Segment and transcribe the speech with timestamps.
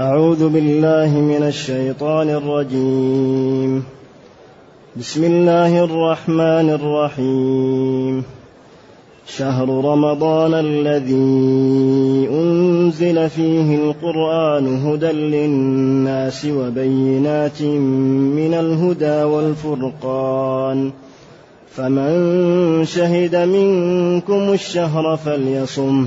[0.00, 3.84] أعوذ بالله من الشيطان الرجيم.
[4.96, 8.22] بسم الله الرحمن الرحيم.
[9.26, 20.90] شهر رمضان الذي أنزل فيه القرآن هدى للناس وبينات من الهدى والفرقان.
[21.76, 26.06] فمن شهد منكم الشهر فليصمه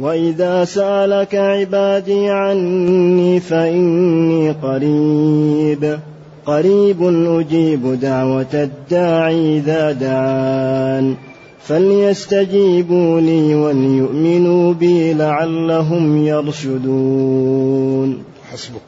[0.00, 5.98] واذا سالك عبادي عني فاني قريب
[6.46, 7.02] قريب
[7.40, 11.16] أجيب دعوه الداعي اذا دعان
[11.62, 18.80] فليستجيبوا لي وليؤمنوا بي لعلهم يرشدون حسبك.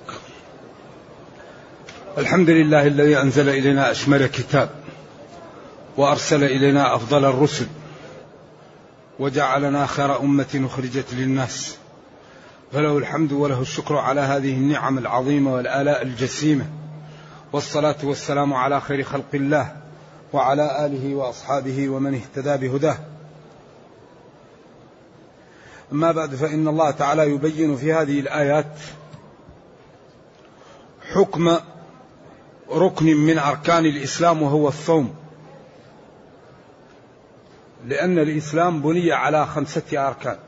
[2.18, 4.68] الحمد لله الذي أنزل إلينا أشمل كتاب
[5.96, 7.66] وأرسل إلينا أفضل الرسل
[9.20, 11.76] وجعلنا خير أمة أخرجت للناس.
[12.72, 16.66] فله الحمد وله الشكر على هذه النعم العظيمة والآلاء الجسيمة.
[17.52, 19.76] والصلاة والسلام على خير خلق الله
[20.32, 22.98] وعلى آله وأصحابه ومن اهتدى بهداه.
[25.92, 28.74] أما بعد فإن الله تعالى يبين في هذه الآيات
[31.12, 31.56] حكم
[32.72, 35.14] ركن من أركان الإسلام وهو الصوم.
[37.86, 40.38] لأن الإسلام بني على خمسة أركان.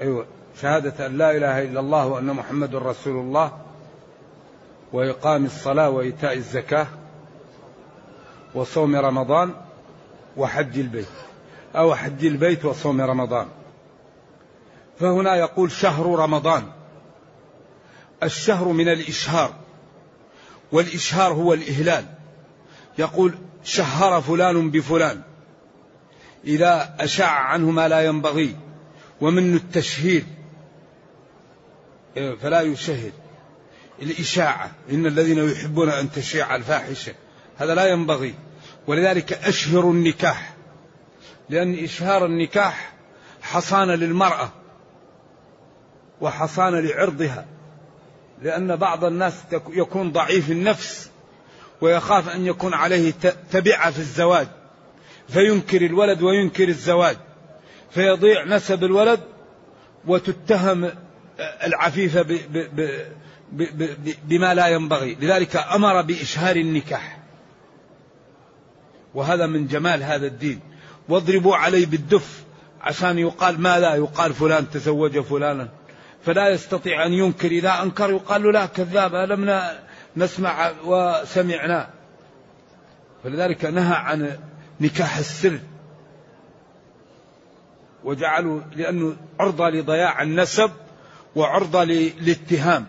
[0.00, 0.26] أيوة
[0.60, 3.52] شهادة أن لا إله إلا الله وأن محمد رسول الله
[4.92, 6.86] وإقام الصلاة وإيتاء الزكاة
[8.54, 9.54] وصوم رمضان
[10.36, 11.08] وحج البيت
[11.76, 13.46] أو حج البيت وصوم رمضان.
[15.00, 16.62] فهنا يقول شهر رمضان.
[18.22, 19.52] الشهر من الإشهار
[20.72, 22.04] والإشهار هو الإهلال.
[22.98, 25.22] يقول شهر فلان بفلان.
[26.46, 28.56] إذا أشاع عنه ما لا ينبغي
[29.20, 30.24] ومن التشهير
[32.16, 33.12] إيه، فلا يشهد.
[34.02, 37.14] الإشاعة إن الذين يحبون أن تشيع الفاحشة
[37.56, 38.34] هذا لا ينبغي.
[38.86, 40.54] ولذلك أشهر النكاح
[41.48, 42.92] لأن إشهار النكاح
[43.42, 44.52] حصانة للمرأة
[46.20, 47.46] وحصانة لعرضها
[48.42, 49.34] لأن بعض الناس
[49.70, 51.10] يكون ضعيف النفس
[51.80, 53.12] ويخاف أن يكون عليه
[53.50, 54.48] تبعة في الزواج.
[55.28, 57.16] فينكر الولد وينكر الزواج.
[57.90, 59.20] فيضيع نسب الولد
[60.06, 60.90] وتتهم
[61.64, 62.90] العفيفة ب ب
[63.52, 65.16] ب بما لا ينبغي.
[65.20, 67.18] لذلك أمر بإشهار النكاح.
[69.14, 70.60] وهذا من جمال هذا الدين.
[71.08, 72.44] واضربوا عليه بالدف
[72.80, 75.68] عشان يقال ما لا يقال فلان تزوج فلانا.
[76.24, 77.50] فلا يستطيع أن ينكر.
[77.50, 79.62] إذا أنكر يقال له لا كذاب لم
[80.16, 81.90] نسمع وسمعنا.
[83.24, 84.38] فلذلك نهى عن
[84.80, 85.58] نكاح السر.
[88.04, 90.70] وجعلوا لأنه عرضة لضياع النسب
[91.36, 92.86] وعرضة للاتهام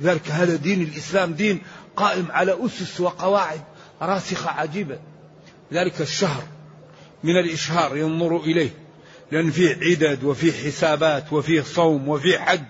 [0.00, 1.62] لذلك هذا دين الإسلام دين
[1.96, 3.60] قائم على أسس وقواعد
[4.02, 4.98] راسخة عجيبة.
[5.70, 6.42] لذلك الشهر
[7.24, 8.70] من الإشهار ينظر إليه
[9.32, 12.62] لأن فيه عدد وفيه حسابات وفيه صوم وفيه حج.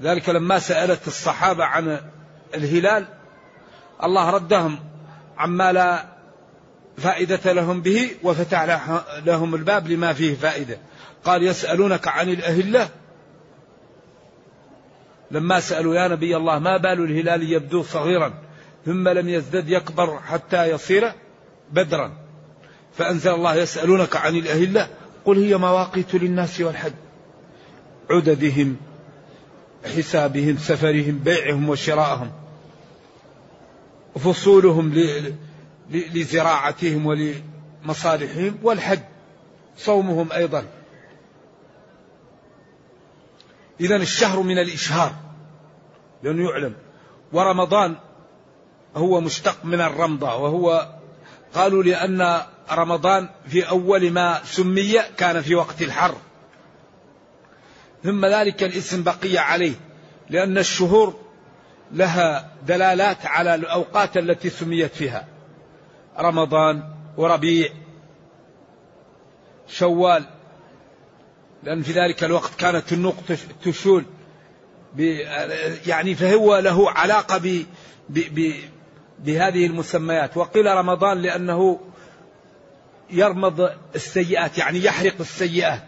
[0.00, 2.00] ذلك لما سألت الصحابة عن
[2.54, 3.06] الهلال
[4.04, 4.78] الله ردهم
[5.38, 6.04] عما لا
[6.98, 8.90] فائدة لهم به وفتح
[9.24, 10.78] لهم الباب لما فيه فائدة.
[11.24, 12.88] قال يسألونك عن الأهلة.
[15.30, 18.34] لما سألوا يا نبي الله ما بال الهلال يبدو صغيرا
[18.86, 21.12] ثم لم يزدد يكبر حتى يصير
[21.72, 22.12] بدرا.
[22.98, 24.88] فأنزل الله يسألونك عن الأهلة
[25.24, 26.92] قل هي مواقيت للناس والحج.
[28.10, 28.76] عددهم
[29.96, 32.41] حسابهم سفرهم بيعهم وشراءهم.
[34.18, 34.94] فصولهم
[35.90, 39.00] لزراعتهم ولمصالحهم والحج
[39.76, 40.64] صومهم أيضا.
[43.80, 45.14] إذا الشهر من الإشهار
[46.22, 46.74] لأنه يعلم.
[47.32, 47.96] ورمضان
[48.96, 50.96] هو مشتق من الرمضة وهو
[51.54, 52.42] قالوا لأن
[52.72, 56.14] رمضان في أول ما سمي كان في وقت الحر.
[58.04, 59.74] ثم ذلك الاسم بقي عليه
[60.30, 61.21] لأن الشهور
[61.92, 65.26] لها دلالات على الأوقات التي سميت فيها.
[66.18, 66.82] رمضان
[67.16, 67.68] وربيع
[69.68, 70.24] شوال.
[71.62, 74.04] لأن في ذلك الوقت كانت النقطة تشول
[75.86, 77.64] يعني فهو له علاقة
[79.18, 80.36] بهذه المسميات.
[80.36, 81.80] وقيل رمضان لأنه
[83.10, 85.82] يرمض السيئات يعني يحرق السيئات.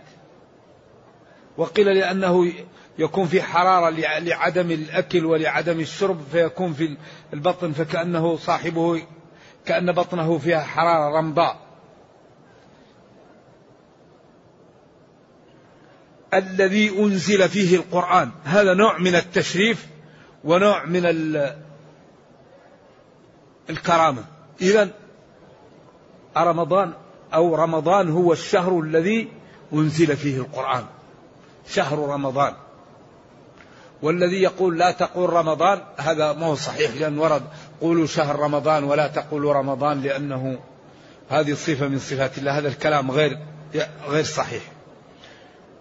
[1.56, 2.52] وقيل لأنه
[2.98, 6.96] يكون في حرارة لعدم الأكل ولعدم الشرب فيكون في
[7.32, 9.02] البطن فكأنه صاحبه
[9.66, 11.64] كأن بطنه فيها حرارة رمضاء.
[16.34, 18.30] الذي أنزل فيه القرآن.
[18.44, 19.86] هذا نوع من التشريف
[20.44, 21.06] ونوع من
[23.70, 24.24] الكرامة.
[24.60, 24.90] إذا
[26.36, 26.92] رمضان
[27.34, 29.28] أو رمضان هو الشهر الذي
[29.72, 30.84] أنزل فيه القرآن.
[31.68, 32.54] شهر رمضان.
[34.04, 37.42] والذي يقول لا تقول رمضان هذا ما هو صحيح لأن ورد
[37.80, 40.58] قولوا شهر رمضان ولا تقولوا رمضان لأنه
[41.28, 43.38] هذه صفة من صفات الله هذا الكلام غير
[44.08, 44.62] غير صحيح.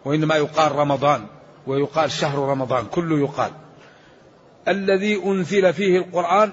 [0.05, 1.25] وإنما يقال رمضان
[1.67, 3.51] ويقال شهر رمضان كله يقال.
[4.67, 6.51] الذي أنزل فيه القرآن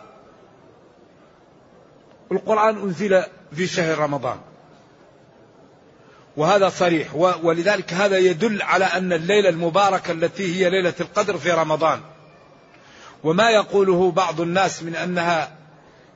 [2.32, 4.36] القرآن أنزل في شهر رمضان.
[6.36, 7.14] وهذا صريح.
[7.14, 12.00] ولذلك هذا يدل على أن الليلة المباركة التي هي ليلة القدر في رمضان.
[13.24, 15.56] وما يقوله بعض الناس من أنها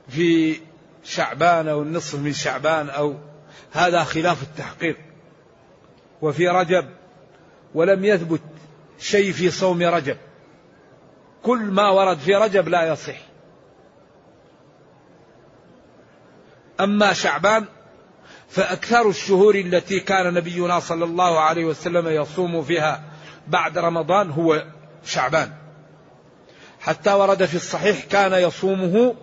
[0.09, 0.57] في
[1.03, 3.15] شعبان أو النصف من شعبان أو
[3.71, 4.97] هذا خلاف التحقيق.
[6.21, 6.89] وفي رجب
[7.73, 8.41] ولم يثبت
[8.99, 10.17] شيء في صوم رجب.
[11.43, 13.17] كل ما ورد في رجب لا يصح.
[16.79, 17.65] أما شعبان
[18.55, 23.03] فأكثر الشهور التي كان نبينا صلى الله عليه وسلم يصوم فيها
[23.47, 24.63] بعد رمضان هو
[25.05, 25.51] شعبان.
[26.79, 29.15] حتى ورد في الصحيح كان يصومه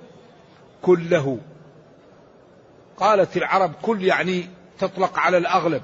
[0.82, 1.38] كله.
[2.96, 5.82] قالت العرب كل يعني تطلق على الأغلب.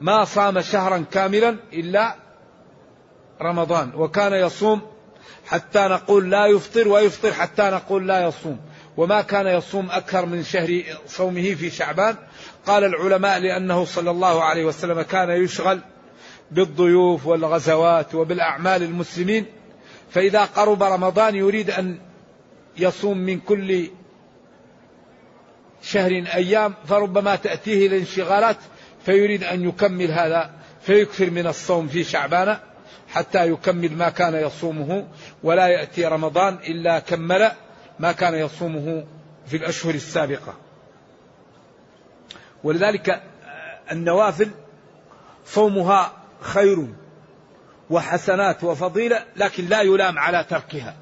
[0.00, 2.16] ما صام شهرا كاملا إلا
[3.42, 3.92] رمضان.
[3.94, 4.80] وكان يصوم
[5.46, 8.60] حتى نقول لا يفطر ويفطر حتى نقول لا يصوم.
[8.96, 12.16] وما كان يصوم أكثر من شهر صومه في شعبان.
[12.66, 15.80] قال العلماء لأنه صلى الله عليه وسلم كان يشغل
[16.50, 19.46] بالضيوف والغزوات وبالأعمال المسلمين.
[20.10, 21.98] فإذا قرب رمضان يريد أن
[22.78, 23.90] يصوم من كل
[25.82, 28.56] شهر أيام فربما تأتيه الانشغالات
[29.04, 30.50] فيريد أن يكمل هذا
[30.82, 32.56] فيكثر من الصوم في شعبان
[33.08, 35.06] حتى يكمل ما كان يصومه
[35.42, 37.50] ولا يأتي رمضان إلا كمل
[38.02, 39.04] ما كان يصومه
[39.46, 40.54] في الأشهر السابقة.
[42.64, 43.22] ولذلك
[43.92, 44.50] النوافل
[45.46, 46.86] صومها خير
[47.90, 50.96] وحسنات وفضيلة لكن لا يلام على تركها.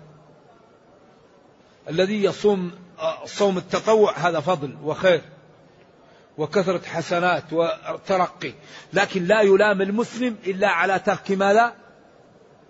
[1.88, 2.72] الذي يصوم
[3.24, 5.22] صوم التطوع هذا فضل وخير
[6.38, 8.52] وكثرة حسنات وترقي
[8.92, 11.74] لكن لا يلام المسلم إلا على ترك ماذا؟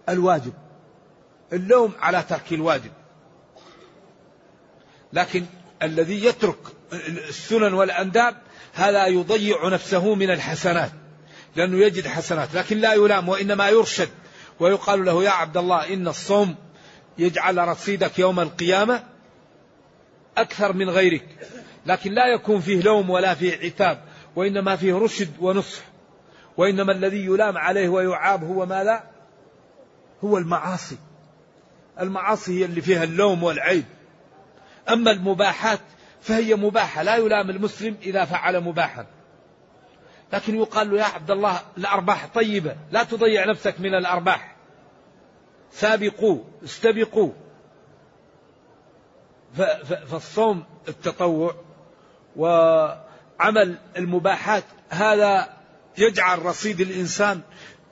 [0.09, 0.53] الواجب.
[1.53, 3.00] اللوم على ترك الواجب.
[5.12, 5.44] لكن
[5.82, 6.58] الذي يترك
[7.28, 8.36] السنن والأنداب
[8.74, 10.90] هذا يضيع نفسه من الحسنات
[11.56, 14.08] لأنه يجد حسنات لكن لا يلام وإنما يرشد
[14.60, 16.54] ويقال له يا عبد الله إن الصوم
[17.18, 19.02] يجعل رصيدك يوم القيامة
[20.36, 21.26] أكثر من غيرك
[21.86, 24.04] لكن لا يكون فيه لوم ولا فيه عتاب
[24.36, 25.82] وإنما فيه رشد ونصح
[26.56, 29.04] وإنما الذي يلام عليه ويعاب هو ماذا؟
[30.24, 30.96] هو المعاصي.
[32.00, 33.84] المعاصي هي اللي فيها اللوم والعيب.
[34.88, 35.81] أما المباحات
[36.20, 39.06] فهي مباحة لا يلام المسلم إذا فعل مباحا.
[40.32, 44.56] لكن يقال له يا عبد الله الأرباح طيبة لا تضيع نفسك من الأرباح.
[45.72, 47.32] سابقوا استبقوا.
[50.06, 51.55] فالصوم التطوع
[52.37, 55.49] وعمل المباحات هذا
[55.99, 57.41] يجعل رصيد الإنسان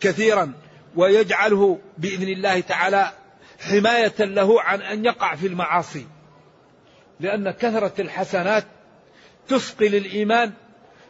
[0.01, 0.53] كثيرا
[0.97, 3.13] ويجعله بإذن الله تعالى
[3.61, 6.07] حماية له عن أن يقع في المعاصي.
[7.21, 8.65] لأن كثرة الحسنات
[9.49, 10.53] تثقل الإيمان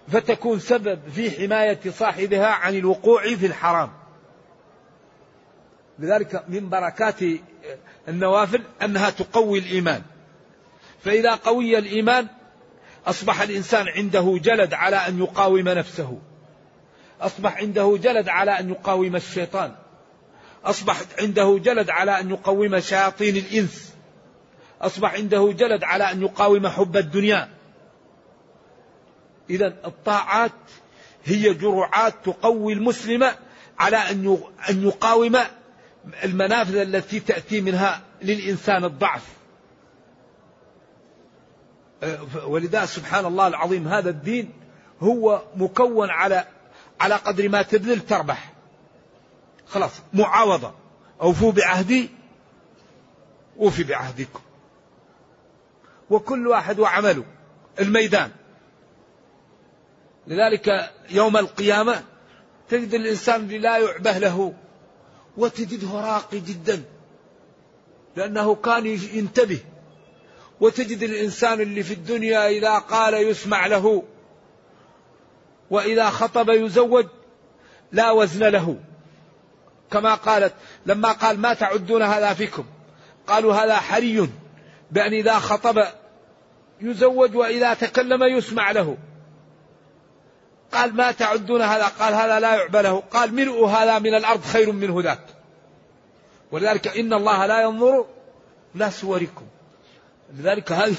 [0.09, 3.91] فتكون سبب في حماية صاحبها عن الوقوع في الحرام.
[5.99, 7.21] لذلك من بركات
[8.09, 10.03] النوافل أنها تقوي الإيمان.
[11.01, 12.27] فإذا قوي الإيمان
[13.07, 16.19] أصبح الإنسان عنده جلد على أن يقاوم نفسه.
[17.21, 19.75] أصبح عنده جلد على أن يقاوم الشيطان.
[20.65, 23.88] أصبح عنده جلد على أن يقوم شياطين الإنس.
[24.81, 27.49] أصبح عنده جلد على أن يقاوم حب الدنيا.
[29.51, 30.53] إذا الطاعات
[31.25, 33.31] هي جرعات تقوي المسلم
[33.79, 35.39] على أن يقاوم
[36.25, 39.23] المنافذ التي تأتي منها للإنسان الضعف.
[42.47, 44.53] ولذا سبحان الله العظيم هذا الدين
[45.01, 46.45] هو مكون على
[47.01, 48.53] على قدر ما تبذل تربح
[49.67, 50.75] خلاص معاوضة.
[51.21, 52.11] أوفوا بعهدي
[53.59, 54.41] أوفي بعهدكم.
[56.11, 57.25] وكل واحد وعمله.
[57.81, 58.31] الميدان.
[60.27, 62.03] لذلك يوم القيامة
[62.69, 64.55] تجد الإنسان لا يعبه له
[65.37, 66.83] وتجده راقي جدا
[68.17, 69.61] لأنه كان ينتبه.
[70.61, 74.03] وتجد الإنسان اللي في الدنيا إذا قال يسمع له
[75.71, 77.07] وإذا خطب يزوج
[77.93, 78.77] لا وزن له.
[79.91, 80.55] كما قالت
[80.87, 82.65] لما قال ما تعدون هذا فيكم؟
[83.27, 84.29] قالوا هذا حري.
[84.91, 85.85] بأن إذا خطب
[86.81, 88.97] يزوج وإذا تكلم يسمع له.
[90.73, 93.01] قال ما تعدون هذا؟ قال هذا لا يعبى له.
[93.01, 95.25] قال ملء هذا من الأرض خير منه ذاك.
[96.53, 98.07] ولذلك إن الله لا ينظر
[98.77, 99.47] إلى صوركم
[100.35, 100.97] لذلك هذه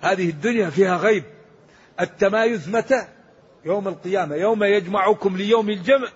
[0.00, 1.24] هذه الدنيا فيها غيب.
[2.00, 3.08] التمايز متى؟
[3.64, 4.34] يوم القيامة.
[4.34, 6.08] يوم يجمعكم ليوم الجمع.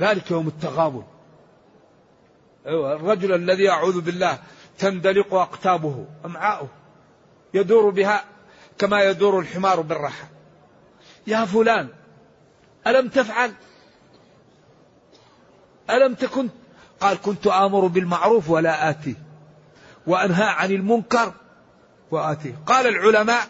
[0.00, 1.02] ذلك يوم التغابن.
[2.66, 4.38] أيوة الرجل الذي أعوذ بالله
[4.78, 6.68] تندلق أقتابه أمعاؤه.
[7.54, 8.24] يدور بها
[8.78, 10.26] كما يدور الحمار بالرحى
[11.26, 11.88] يا فلان
[12.86, 13.52] ألم تفعل؟
[15.90, 16.48] ألم تكن؟
[17.00, 19.16] قال كنت آمر بالمعروف ولا آتي
[20.06, 21.32] وأنهى عن المنكر
[22.10, 23.48] وآتيه قال العلماء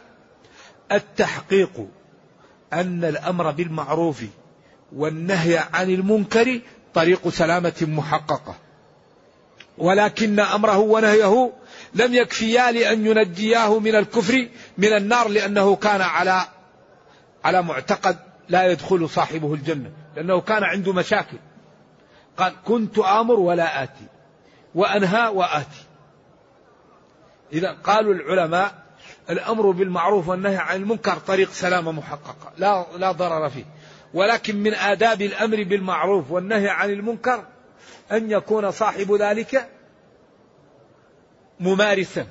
[0.92, 1.88] التحقيق
[2.72, 4.24] أن الأمر بالمعروف
[4.92, 6.60] والنهي عن المنكر
[6.94, 8.54] طريق سلامة محققة.
[9.78, 11.52] ولكن أمره ونهيه
[11.94, 14.48] لم يكفيا لأن ينجياه من الكفر
[14.78, 16.42] من النار لأنه كان على
[17.44, 21.36] على معتقد لا يدخل صاحبه الجنة لأنه كان عنده مشاكل.
[22.36, 24.06] قال كنت آمر ولا آتي
[24.74, 25.84] وأنهى وآتي.
[27.52, 28.82] إذا قالوا العلماء
[29.30, 33.64] الأمر بالمعروف والنهي عن المنكر طريق سلامة محققة لا, لا ضرر فيه.
[34.14, 37.44] ولكن من آداب الأمر بالمعروف والنهي عن المنكر
[38.12, 39.68] أن يكون صاحب ذلك
[41.60, 42.26] ممارسا.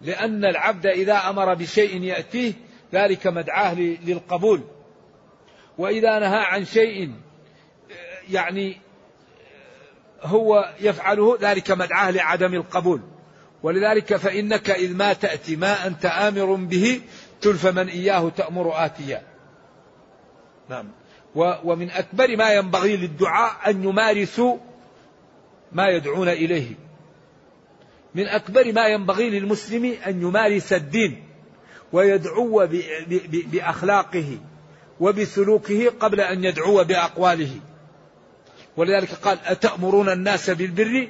[0.00, 2.52] لأن العبد إذا أمر بشيء يأتيه
[2.92, 4.60] ذلك مدعاه للقبول.
[5.78, 7.14] وإذا نهى عن شيء
[8.30, 8.80] يعني
[10.22, 13.00] هو يفعله ذلك مدعاه لعدم القبول.
[13.62, 17.00] ولذلك فإنك إذ ما تأتي ما أنت آمر به
[17.40, 19.22] تلف من إياه تأمر آتيا.
[20.68, 20.90] نعم.
[21.34, 24.56] ومن أكبر ما ينبغي للدعاء أن يمارسوا
[25.72, 26.74] ما يدعون إليه.
[28.14, 31.24] من أكبر ما ينبغي للمسلم أن يمارس الدين
[31.92, 32.68] ويدعو
[33.52, 34.38] بأخلاقه
[35.00, 37.60] وبسلوكه قبل أن يدعو بأقواله.
[38.76, 41.08] ولذلك قال أتأمرون الناس بالبر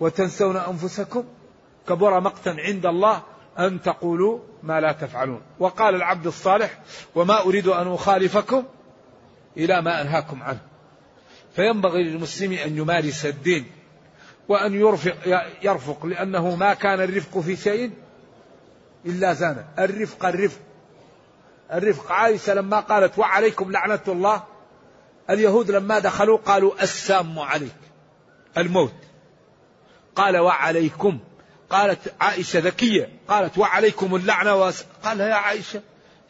[0.00, 1.24] وتنسون أنفسكم؟
[1.88, 3.22] كبر مقتا عند الله
[3.58, 5.40] أن تقولوا ما لا تفعلون.
[5.58, 6.78] وقال العبد الصالح
[7.14, 8.64] وما أريد أن أخالفكم
[9.58, 10.60] إلى ما أنهاكم عنه.
[11.56, 13.70] فينبغي للمسلم أن يمارس الدين
[14.48, 15.16] وأن يرفق,
[15.62, 17.90] يرفق لأنه ما كان الرفق في شيء
[19.06, 19.64] إلا زانه.
[19.78, 20.60] الرفق الرفق.
[21.72, 24.42] الرفق عائشة لما قالت وعليكم لعنة الله
[25.30, 27.76] اليهود لما دخلوا قالوا السام عليك
[28.58, 28.94] الموت
[30.16, 31.18] قال وعليكم
[31.70, 34.72] قالت عائشة ذكية قالت وعليكم اللعنة.
[35.04, 35.82] قال يا عائشة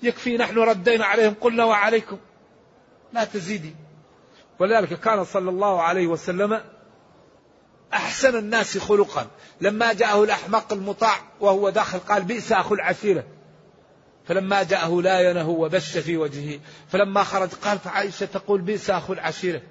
[0.02, 2.18] يكفي نحن ردينا عليهم قلنا وعليكم
[3.12, 3.74] لا تزيدي.
[4.58, 6.60] ولذلك كان صلى الله عليه وسلم
[7.92, 9.26] أحسن الناس خلقا.
[9.60, 13.24] لما جاءه الأحمق المطاع وهو داخل قال بئس أخو العشيرة
[14.26, 16.60] فلما جاءه لا ينهو وبش في وجهه.
[16.88, 19.62] فلما خرج قال فعائشة تقول بئس أخو العشيرة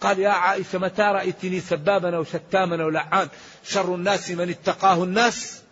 [0.00, 3.28] قال يا عائشة متى رأيتني سبابا أو شتاما أو لعان؟
[3.64, 5.62] شر الناس من اتقاه الناس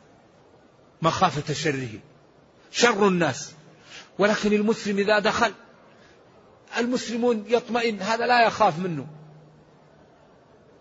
[1.02, 1.88] مخافة شره.
[2.70, 3.52] شر الناس.
[4.18, 5.52] ولكن المسلم إذا دخل
[6.78, 9.06] المسلمون يطمئن هذا لا يخاف منه.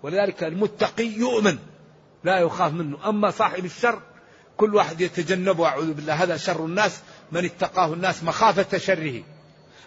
[0.03, 1.57] ولذلك المتقي يؤمن
[2.23, 3.09] لا يخاف منه.
[3.09, 4.01] أما صاحب الشر
[4.57, 6.13] كل واحد يتجنبه أعوذ بالله.
[6.13, 6.99] هذا شر الناس
[7.31, 9.23] من اتقاه الناس مخافة شره.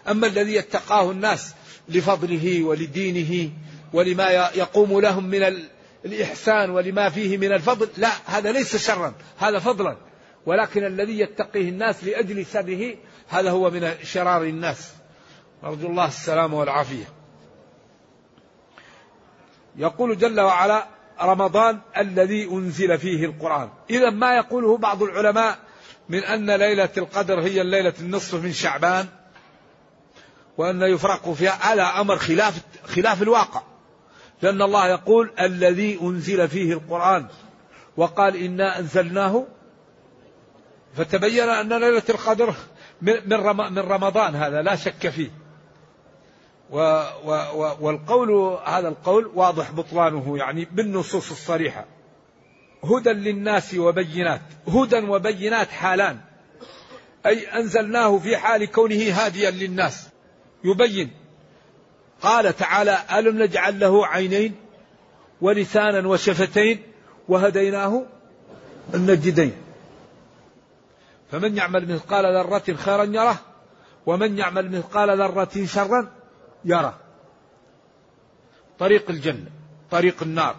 [0.07, 1.53] أما الذي يتقاه الناس
[1.89, 3.51] لفضله ولدينه
[3.93, 5.67] ولما يقوم لهم من
[6.05, 9.97] الإحسان ولما فيه من الفضل لا هذا ليس شرا هذا فضلا.
[10.45, 12.95] ولكن الذي يتقيه الناس لأجل شره
[13.27, 14.98] هذا هو من شرار الناس.
[15.63, 17.05] نرجو الله السلامة والعافية.
[19.75, 20.87] يقول جل وعلا
[21.21, 23.69] رمضان الذي أنزل فيه القرآن.
[23.89, 25.57] إذا ما يقوله بعض العلماء
[26.09, 29.07] من أن ليلة القدر هي الليلة النصف من شعبان
[30.57, 33.61] وأن يفرق فيها هذا أمر خلاف خلاف الواقع.
[34.41, 37.27] لأن الله يقول الذي أنزل فيه القرآن.
[37.97, 39.45] وقال إنا أنزلناه.
[40.95, 42.53] فتبين أن ليلة القدر
[43.69, 45.38] من رمضان هذا لا شك فيه.
[46.71, 46.77] و
[47.25, 51.85] و و والقول هذا القول واضح بطلانه يعني بالنصوص الصريحة.
[52.83, 56.19] هدى للناس وبينات هدى وبينات حالان.
[57.25, 60.07] أي أنزلناه في حال كونه هاديا للناس.
[60.63, 61.11] يبين.
[62.21, 64.55] قال تعالى ألم نجعل له عينين
[65.41, 66.79] ولسانا وشفتين
[67.27, 68.05] وهديناه
[68.93, 69.53] النجدين.
[71.31, 73.39] فمن يعمل مثقال ذرة خيرا يره
[74.05, 76.18] ومن يعمل مثقال ذرة شرا
[76.65, 76.99] يره
[78.79, 79.51] طريق الجنة
[79.91, 80.55] طريق النار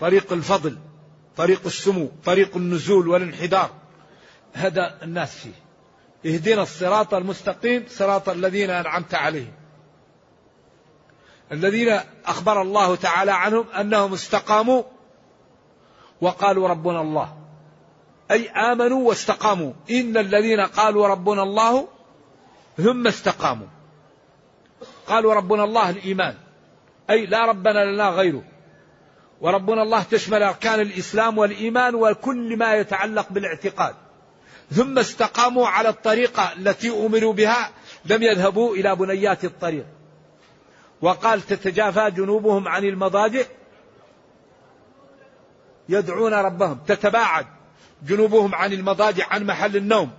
[0.00, 0.78] طريق الفضل
[1.36, 3.70] طريق السمو طريق النزول والانحدار.
[4.54, 5.52] هدى الناس فيه.
[6.26, 9.52] اهدنا الصراط المستقيم صراط الذين أنعمت عليهم.
[11.52, 14.82] الذين أخبر الله تعالى عنهم أنهم استقاموا
[16.20, 17.36] وقالوا ربنا الله.
[18.30, 19.72] أي آمنوا واستقاموا.
[19.90, 21.88] إن الذين قالوا ربنا الله
[22.76, 23.66] ثم استقاموا.
[25.12, 26.34] قالوا ربنا الله الإيمان.
[27.10, 28.42] أي لا ربنا لنا غيره.
[29.40, 33.94] وربنا الله تشمل أركان الإسلام والإيمان وكل ما يتعلق بالاعتقاد.
[34.70, 37.70] ثم استقاموا على الطريقة التي أمروا بها
[38.04, 39.86] لم يذهبوا إلى بنيات الطريق.
[41.02, 43.44] وقال تتجافى جنوبهم عن المضاجع.
[45.88, 46.78] يدعون ربهم.
[46.86, 47.46] تتباعد
[48.02, 50.10] جنوبهم عن المضاجع عن محل النوم.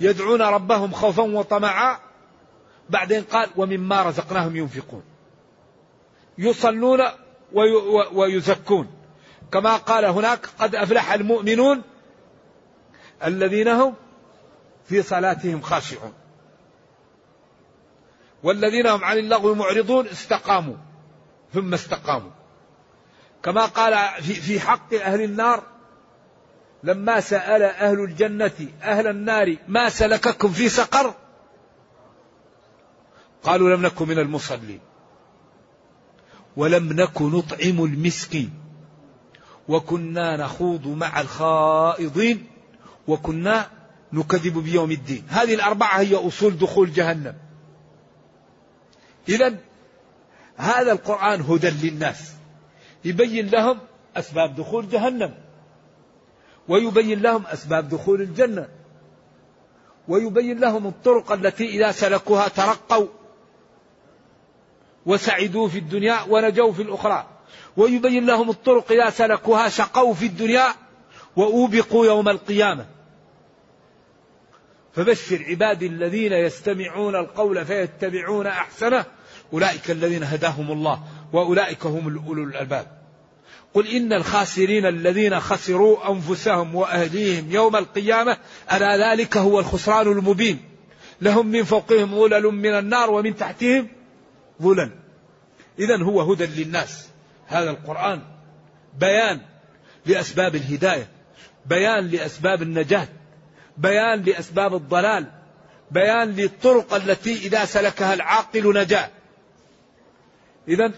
[0.00, 2.11] يدعون ربهم خوفا وطمعا.
[2.92, 5.02] بعدين قال ومما رزقناهم ينفقون.
[6.38, 7.00] يصلون
[8.12, 8.90] ويزكون.
[9.52, 11.82] كما قال هناك قد أفلح المؤمنون
[13.24, 13.94] الذين هم
[14.84, 16.12] في صلاتهم خاشعون.
[18.42, 20.76] والذين هم عن اللغو معرضون استقاموا
[21.54, 22.30] ثم استقاموا.
[23.42, 25.62] كما قال في, حق أهل النار
[26.82, 31.14] لما سأل أهل الجنة أهل النار ما سلككم في سقر
[33.42, 34.80] قالوا لم نكن من المصلين.
[36.56, 38.50] ولم نكن نطعم المسكين.
[39.68, 42.46] وكنا نخوض مع الخائضين.
[43.08, 43.70] وكنا
[44.12, 45.24] نكذب بيوم الدين.
[45.28, 47.34] هذه الأربعة هي أصول دخول جهنم.
[49.28, 49.58] إذا
[50.56, 52.32] هذا القرآن هدى للناس.
[53.04, 53.78] يبين لهم
[54.16, 55.34] أسباب دخول جهنم.
[56.68, 58.68] ويبين لهم أسباب دخول الجنة.
[60.08, 63.06] ويبين لهم الطرق التي إذا سلكوها ترقوا.
[65.06, 67.26] وسعدوا في الدنيا ونجوا في الأخرى.
[67.76, 70.66] ويبين لهم الطرق إذا سلكوها شقوا في الدنيا
[71.36, 72.86] وأوبقوا يوم القيامة.
[74.92, 79.04] فبشر عبادي الذين يستمعون القول فيتبعون أحسنه.
[79.52, 82.86] أولئك الذين هداهم الله وأولئك هم أولو الألباب.
[83.74, 88.36] قل إن الخاسرين الذين خسروا أنفسهم وأهليهم يوم القيامة
[88.72, 90.72] ألا ذلك هو الخسران المبين.
[91.20, 93.88] لهم من فوقهم ظلل من النار ومن تحتهم
[94.62, 94.90] ظلل
[95.78, 97.08] إذا هو هدى للناس.
[97.46, 98.22] هذا القرآن
[99.00, 99.40] بيان
[100.06, 101.08] لأسباب الهداية
[101.66, 103.08] بيان لأسباب النجاة
[103.76, 105.26] بيان لأسباب الضلال
[105.90, 109.10] بيان للطرق التي إذا سلكها العاقل نجا
[110.68, 110.92] إذا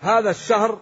[0.00, 0.80] هذا الشهر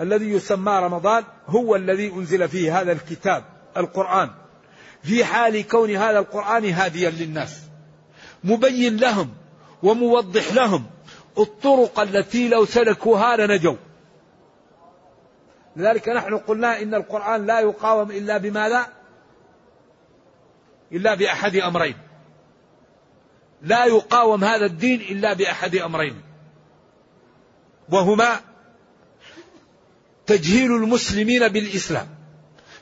[0.00, 3.44] الذي يسمى رمضان هو الذي أنزل فيه هذا الكتاب
[3.76, 4.30] القرآن.
[5.02, 7.60] في حال كون هذا القرآن هاديا للناس
[8.44, 9.34] مبين لهم
[9.82, 10.86] وموضح لهم
[11.38, 13.76] الطرق التي لو سلكوها لنجوا.
[15.76, 18.86] لذلك نحن قلنا إن القرآن لا يقاوم إلا بماذا؟
[20.92, 21.94] إلا بأحد أمرين.
[23.62, 26.22] لا يقاوم هذا الدين إلا بأحد أمرين.
[27.88, 28.40] وهما
[30.26, 32.08] تجهيل المسلمين بالإسلام.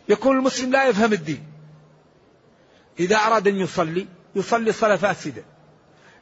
[0.09, 1.45] يكون المسلم لا يفهم الدين.
[3.01, 5.45] إذا أراد أن يصلي يصلي صلاة فاسدة.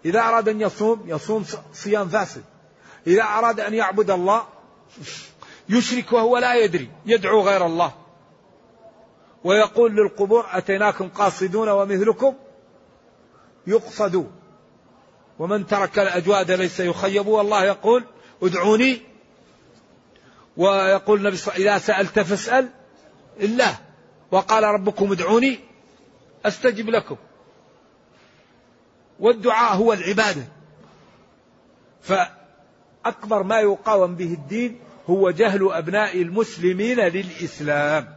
[0.04, 2.44] إذا أراد أن يصوم يصوم صيام فاسد.
[3.06, 4.46] إذا أراد أن يعبد الله
[5.68, 7.92] يشرك وهو لا يدري يدعو غير الله.
[9.44, 12.34] ويقول للقبور أتيناكم قاصدون ومثلكم؟
[13.66, 14.32] يقصدون
[15.38, 18.04] ومن ترك الأجواد ليس يخيب والله يقول
[18.42, 19.02] ادعوني.
[20.56, 22.68] ويقول النبي صلى الله عليه وسلم إذا سألت فاسأل
[23.40, 23.78] الله
[24.30, 25.60] وقال ربكم ادعوني
[26.46, 27.16] أستجب لكم.
[29.20, 30.44] والدعاء هو العبادة.
[32.02, 38.14] فأكبر ما يقاوم به الدين هو جهل أبناء المسلمين للإسلام.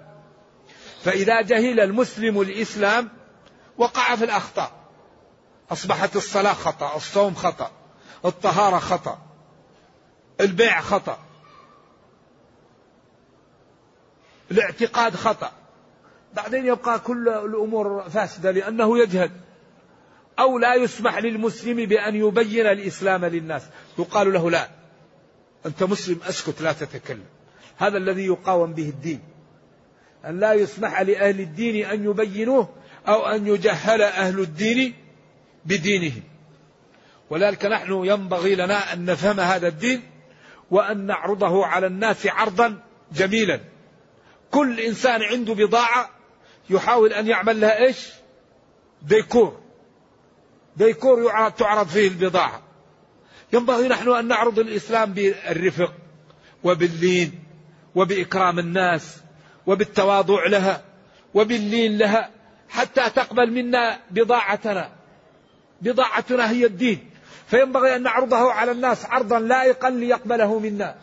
[1.03, 3.10] فإذا جهل المسلم الإسلام
[3.77, 4.71] وقع في الأخطاء.
[5.71, 7.71] أصبحت الصلاة خطأ الصوم خطأ
[8.25, 9.17] الطهارة خطأ
[10.41, 11.19] البيع خطأ
[14.51, 15.51] الاعتقاد خطأ.
[16.33, 19.31] بعدين يبقى كل الأمور فاسدة لأنه يجهل.
[20.39, 23.63] أو لا يسمح للمسلم بأن يبين الإسلام للناس.
[24.00, 24.69] يقال له لا
[25.65, 27.26] أنت مسلم أسكت لا تتكلم.
[27.78, 29.21] هذا الذي يقاوم به الدين.
[30.26, 32.69] أن لا يسمح لأهل الدين أن يبينوه
[33.08, 34.93] أو أن يجهل أهل الدين
[35.65, 36.23] بدينهم.
[37.30, 40.02] ولذلك نحن ينبغي لنا أن نفهم هذا الدين
[40.71, 43.60] وأن نعرضه على الناس عرضا جميلا.
[44.52, 46.10] كل إنسان عنده بضاعة
[46.69, 48.10] يحاول أن يعمل لها إيش؟
[49.02, 49.66] ديكور.
[50.77, 52.61] ديكور تعرض فيه البضاعة.
[53.53, 55.93] ينبغي نحن أن نعرض الإسلام بالرفق
[56.63, 57.43] وباللين
[57.95, 59.17] وبإكرام الناس
[59.67, 60.83] وبالتواضع لها
[61.33, 62.29] وباللين لها
[62.69, 64.89] حتى تقبل منا بضاعتنا.
[65.81, 67.09] بضاعتنا هي الدين.
[67.47, 70.95] فينبغي أن نعرضه على الناس عرضا لائقا ليقبله منا.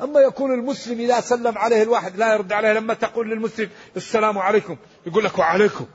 [0.00, 4.76] أما يكون المسلم إذا سلم عليه الواحد لا يرد عليه لما تقول للمسلم السلام عليكم
[5.06, 5.86] يقول لك وعليكم.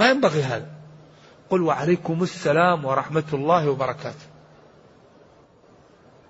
[0.00, 0.73] ما ينبغي هذا.
[1.54, 4.26] قل وعليكم السلام ورحمة الله وبركاته.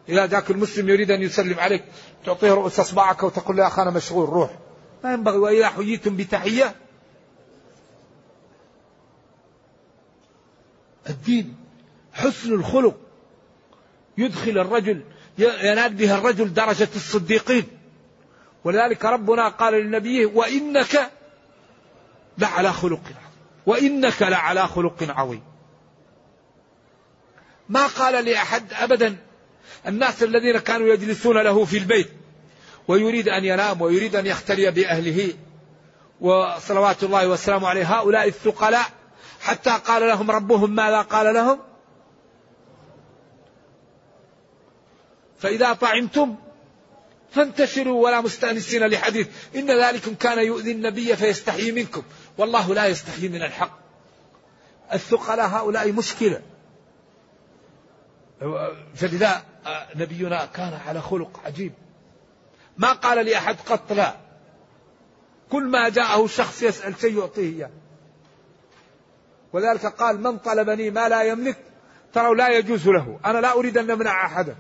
[0.09, 1.85] إذا ذاك المسلم يريد أن يسلم عليك
[2.25, 4.51] تعطيه رؤوس أصبعك وتقول له يا أخي أنا مشغول روح.
[5.05, 6.75] ما ينبغي وإذا حييتم بتحية.
[11.11, 11.57] الدين
[12.13, 12.97] حسن الخلق.
[14.19, 15.05] يدخل الرجل
[15.39, 17.67] ينال به الرجل درجة الصديقين.
[18.65, 21.11] ولذلك ربنا قال لنبيه وإنك
[22.39, 23.01] لعلى خلق
[23.67, 25.43] وإنك لعلى خلق عظيم.
[27.69, 29.17] ما قال لأحد أبدا
[29.87, 32.11] الناس الذين كانوا يجلسون له في البيت
[32.89, 35.35] ويريد أن ينام ويريد أن يختلي بأهله
[36.21, 37.95] وصلوات الله وسلامه عليه.
[37.95, 38.87] هؤلاء الثقلاء
[39.41, 41.59] حتى قال لهم ربهم ماذا قال لهم؟
[45.39, 46.37] فإذا طعمتم
[47.31, 49.29] فانتشروا ولا مستأنسين لحديث.
[49.57, 52.03] إن ذلكم كان يؤذي النبي فيستحيي منكم.
[52.39, 53.79] والله لا يستحيي من الحق.
[54.93, 56.43] الثقلاء هؤلاء مشكلة.
[58.95, 59.43] فلذا
[59.95, 61.73] نبينا كان على خلق عجيب.
[62.79, 64.17] ما قال لأحد قط لا
[65.53, 67.71] كل ما جاءه شخص يسأل شيء يعطيه إياه.
[69.53, 71.57] ولذلك قال من طلبني ما لا يملك
[72.13, 73.19] ترى لا يجوز له.
[73.25, 74.57] أنا لا أريد أن نمنع أحدا.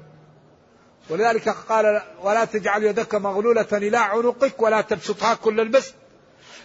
[1.10, 5.94] ولذلك قال ولا تجعل يدك مغلولة إلى عنقك ولا تبسطها كل البسط.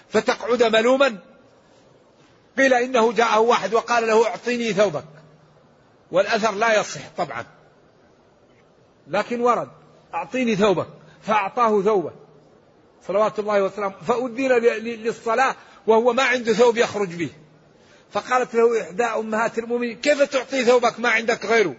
[0.10, 1.18] فتقعد ملوما؟
[2.58, 5.06] قيل إنه جاءه واحد وقال له اعطيني ثوبك.
[6.12, 7.46] والأثر لا يصح طبعا.
[9.08, 9.70] لكن ورد
[10.14, 10.88] أعطيني ثوبك.
[11.22, 12.12] فأعطاه ثوبه.
[13.08, 13.96] صلوات الله وسلامه.
[14.08, 14.52] فأذن
[14.84, 15.56] للصلاة
[15.88, 17.30] وهو ما عنده ثوب يخرج به.
[18.12, 21.76] فقالت له إحدى أمهات المؤمنين كيف تعطي ثوبك؟ ما عندك غيره.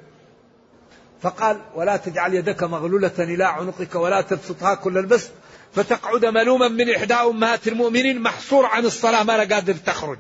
[1.22, 5.30] فقال ولا تجعل يدك مغلولة إلى عنقك ولا تبسطها كل البسط
[5.72, 10.18] فتقعد ملوما من إحدى أمهات المؤمنين محصور عن الصلاة ما لا قادر تخرج.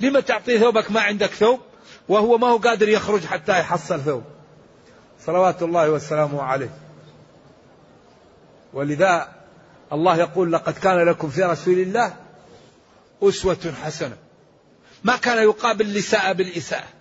[0.00, 1.60] لما تعطي ثوبك ما عندك ثوب؟
[2.08, 4.22] وهو ما هو قادر يخرج حتى يحصل ثوب.
[5.26, 6.70] صلوات الله وسلامه عليه.
[8.72, 9.28] ولذا
[9.92, 12.16] الله يقول لقد كان لكم في رسول الله
[13.22, 14.16] أسوة حسنة.
[15.04, 16.95] ما كان يقابل الإساءة بالإساءة.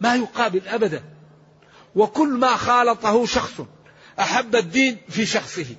[0.00, 1.04] ما يقابل أبدا.
[1.94, 3.60] وكل ما خالطه شخص
[4.20, 5.76] أحب الدين في شخصه.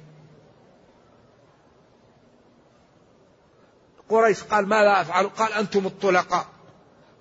[4.10, 5.28] قريش قال ماذا أفعل.
[5.28, 6.46] قال أنتم الطلقاء.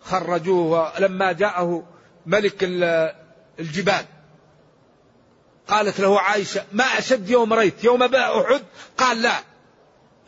[0.01, 1.87] خرجوه لما جاءه
[2.27, 2.59] ملك
[3.61, 4.05] الجبال.
[5.69, 8.63] قالت له عائشة ما أشد يوم ريت؟ يوم أحد؟
[8.99, 9.39] قال لا.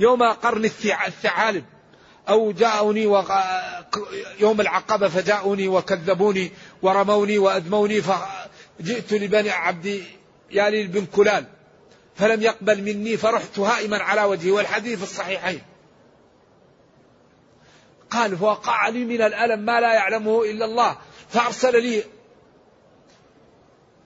[0.01, 1.65] يوم قرن الثعالب.
[2.29, 3.33] أو جاءوني وق...
[4.41, 6.51] يوم العقبة فجاءوني وكذبوني
[6.83, 10.03] ورموني وأدموني فجئت لبني عبد
[10.51, 11.45] يالي بن كلال
[12.15, 15.63] فلم يقبل مني فرحت هائما على وجهي والحديث الصحيحين.
[18.11, 22.05] قال فوقع لي من الألم ما لا يعلمه إلا الله فأرسل لي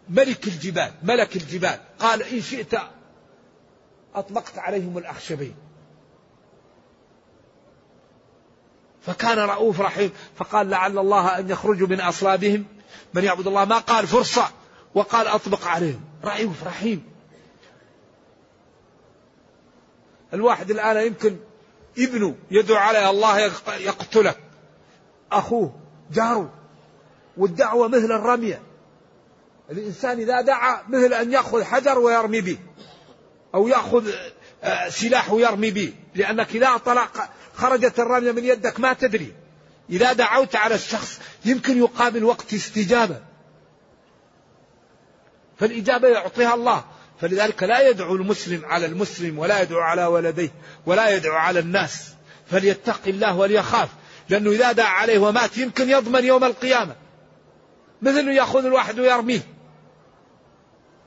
[0.09, 1.79] ملك الجبال ملك الجبال.
[1.99, 2.75] قال إن شئت
[4.15, 5.55] أطلقت عليهم الأخشبين.
[9.07, 10.11] فكان رؤوف رحيم.
[10.37, 12.65] فقال لعل الله أن يخرج من أصلابهم.
[13.15, 14.51] من يعبد الله ما قال فرصة
[14.95, 16.01] وقال أطبق عليهم.
[16.25, 17.05] رؤوف رحيم.
[20.35, 21.37] الواحد الآن يمكن
[21.99, 23.39] ابنه يدعو عليه الله
[23.81, 24.35] يقتله.
[25.33, 25.75] أخوه
[26.13, 26.51] جاره.
[27.37, 28.63] والدعوة مثل الرمية.
[29.71, 32.59] الإنسان إذا دعا مثل أن يأخذ حجر ويرمي به
[33.55, 34.11] أو يأخذ
[34.63, 39.33] آه، سلاح ويرمي به لأنك إذا طلق خرجت الرمية من يدك ما تدري.
[39.91, 43.21] إذا دعوت على الشخص يمكن يقابل وقت استجابة.
[45.59, 46.85] فالإجابة يعطيها الله.
[47.21, 50.51] فلذلك لا يدعو المسلم على المسلم ولا يدعو على ولديه
[50.87, 52.15] ولا يدعو على الناس.
[52.51, 53.89] فليتق الله وليخاف.
[54.29, 56.97] لأنه إذا دعا عليه ومات يمكن يضمن يوم القيامة.
[58.03, 59.41] مثل يأخذ الواحد ويرميه.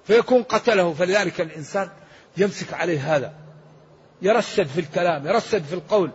[0.07, 0.93] فيكون قتله.
[0.93, 1.89] فلذلك الإنسان
[2.37, 3.33] يمسك عليه هذا.
[4.21, 6.11] يرشد في الكلام يرشد في القول.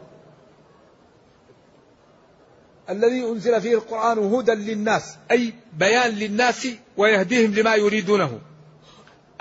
[2.91, 8.41] الذي أنزل فيه القرآن هدى للناس أي بيان للناس ويهديهم لما يريدونه.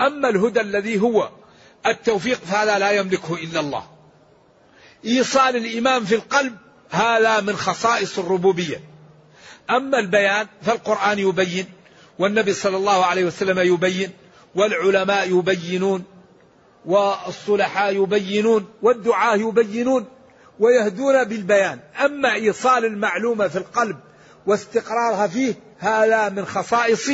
[0.00, 1.30] أما الهدى الذي هو
[1.86, 3.84] التوفيق فهذا لا يملكه إلا الله.
[5.04, 6.56] إيصال الإيمان في القلب
[6.90, 8.80] هذا من خصائص الربوبية.
[9.70, 11.66] أما البيان فالقرآن يبين
[12.18, 14.10] والنبي صلى الله عليه وسلم يبين
[14.54, 16.04] والعلماء يبينون
[16.86, 20.06] والصلحاء يبينون والدعاة يبينون.
[20.60, 21.78] ويهدون بالبيان.
[22.04, 23.96] أما إيصال المعلومة في القلب
[24.46, 27.10] واستقرارها فيه هذا من خصائص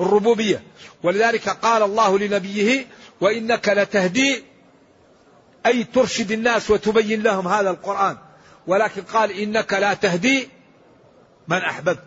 [0.00, 0.62] الربوبية.
[1.02, 2.86] ولذلك قال الله لنبيه
[3.20, 4.44] وإنك لتهدي
[5.66, 8.16] أي ترشد الناس وتبين لهم هذا القرآن.
[8.66, 10.48] ولكن قال إنك لا تهدي
[11.48, 12.04] من أحببت.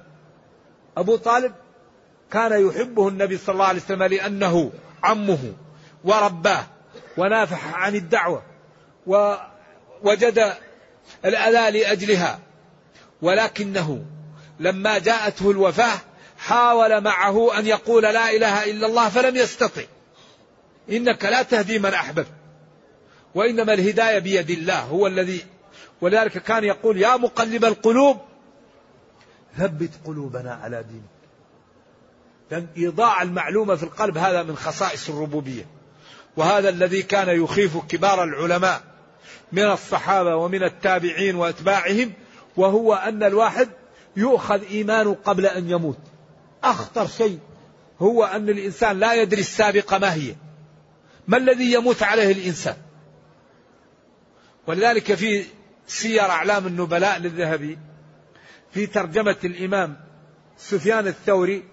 [0.97, 1.53] أبو طالب
[2.31, 4.71] كان يحبه النبي صلى الله عليه وسلم لأنه
[5.03, 5.53] عمه
[6.03, 6.63] ورباه
[7.17, 8.43] ونافح عن الدعوة.
[10.03, 10.53] ووجد
[11.25, 12.39] الأذى لأجلها
[13.21, 14.05] ولكنه
[14.59, 15.99] لما جاءته الوفاة
[16.37, 19.81] حاول معه أن يقول لا إله إلا الله فلم يستطع.
[20.89, 22.27] إنك لا تهدي من أحببت
[23.35, 25.45] وإنما الهداية بيد الله هو الذي
[26.01, 28.17] ولذلك كان يقول يا مقلب القلوب
[29.57, 31.03] ثبت قلوبنا على دينك.
[32.51, 35.65] لأن إيضاع المعلومة في القلب هذا من خصائص الربوبية
[36.37, 38.92] وهذا الذي كان يخيف كبار العلماء.
[39.51, 42.13] من الصحابة ومن التابعين وأتباعهم
[42.57, 43.69] وهو أن الواحد
[44.15, 45.99] يؤخذ إيمانه قبل أن يموت.
[46.63, 47.39] أخطر شيء
[47.99, 50.35] هو أن الإنسان لا يدري السابقة ما هي.
[51.27, 52.75] ما الذي يموت عليه الإنسان؟
[54.67, 55.45] ولذلك في
[55.87, 57.77] سير أعلام النبلاء للذهبي
[58.71, 59.97] في ترجمة الإمام
[60.57, 61.63] سفيان الثوري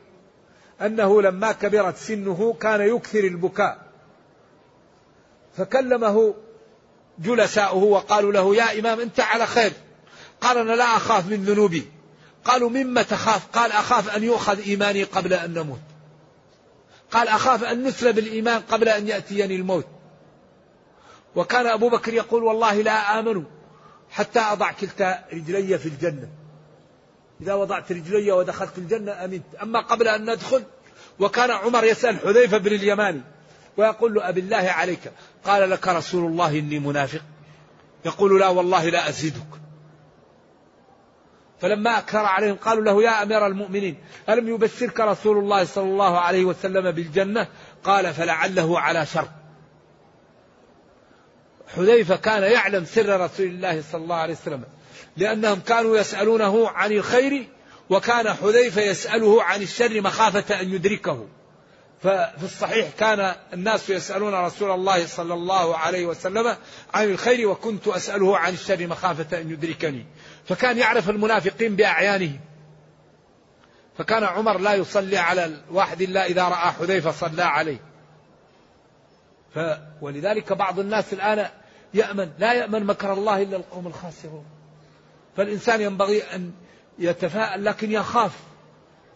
[0.80, 3.86] أنه لما كبرت سنه كان يكثر البكاء
[5.56, 6.34] فكلمه
[7.20, 9.72] جلساؤه وقالوا له يا إمام أنت على خير.
[10.40, 11.86] قال أنا لا أخاف من ذنوبي.
[12.44, 15.80] قالوا مما تخاف؟ قال أخاف أن يؤخذ إيماني قبل أن نموت.
[17.10, 19.86] قال أخاف أن نسلب الإيمان قبل أن يأتيني الموت.
[21.36, 23.44] وكان أبو بكر يقول والله لا آمن
[24.10, 26.28] حتى أضع كلتا رجلي في الجنة.
[27.40, 29.54] إذا وضعت رجلي ودخلت الجنة أمنت.
[29.62, 30.62] أما قبل أن ندخل؟
[31.18, 33.20] وكان عمر يسأل حذيفة بن اليماني
[33.76, 35.12] ويقول له أبي الله عليك.
[35.44, 37.22] قال لك رسول الله إني منافق.
[38.04, 39.60] يقول لا والله لا أزيدك.
[41.60, 43.96] فلما أكثر عليهم قالوا له يا أمير المؤمنين
[44.28, 47.46] ألم يبشرك رسول الله صلى الله عليه وسلم بالجنة؟
[47.84, 49.28] قال فلعله على شر
[51.76, 54.64] حذيفة كان يعلم سر رسول الله صلى الله عليه وسلم
[55.16, 57.48] لأنهم كانوا يسألونه عن الخير
[57.90, 61.26] وكان حذيفة يسأله عن الشر مخافة أن يدركه.
[62.02, 66.56] ففي الصحيح كان الناس يسألون رسول الله صلى الله عليه وسلم
[66.94, 70.06] عن الخير وكنت أسأله عن الشر مخافة أن يدركني.
[70.48, 72.40] فكان يعرف المنافقين بأعيانهم.
[73.98, 77.78] فكان عمر لا يصلي على الواحد إلا إذا رأى حذيفة صلى عليه.
[79.54, 79.58] ف
[80.00, 81.48] ولذلك بعض الناس الآن
[81.94, 84.44] يأمن لا يأمن مكر الله إلا القوم الخاسرون.
[85.36, 86.52] فالإنسان ينبغي أن
[86.98, 88.32] يتفاءل لكن يخاف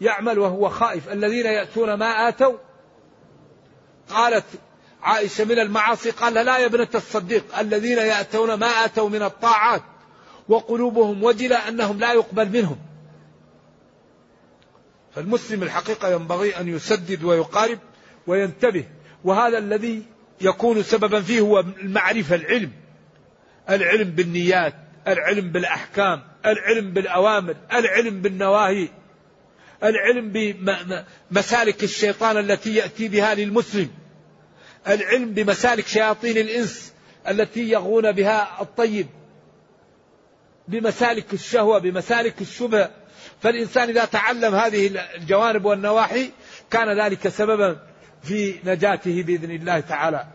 [0.00, 1.08] يعمل وهو خائف.
[1.08, 2.58] الذين يأتون ما آتوا
[4.10, 4.44] قالت
[5.02, 9.82] عائشة من المعاصي قال لا يا ابنة الصديق الذين يأتون ما آتوا من الطاعات
[10.48, 12.78] وقلوبهم وجلة أنهم لا يقبل منهم.
[15.14, 17.78] فالمسلم الحقيقة ينبغي أن يسدد ويقارب
[18.26, 18.84] وينتبه
[19.24, 20.02] وهذا الذي
[20.40, 22.72] يكون سببا فيه هو المعرفة العلم.
[23.70, 24.74] العلم بالنيات
[25.08, 28.88] العلم بالأحكام العلم بالأوامر العلم بالنواهي.
[29.84, 30.32] العلم
[31.30, 33.90] بمسالك الشيطان التي يأتي بها للمسلم.
[34.88, 36.92] العلم بمسالك شياطين الإنس
[37.28, 39.06] التي يغون بها الطيب.
[40.68, 42.90] بمسالك الشهوة بمسالك الشبهة
[43.42, 46.30] فالإنسان إذا تعلم هذه الجوانب والنواحي
[46.70, 47.78] كان ذلك سببا
[48.22, 50.26] في نجاته بإذن الله تعالى.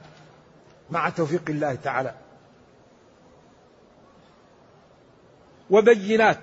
[0.89, 2.13] مع توفيق الله تعالى.
[5.69, 6.39] وبينات.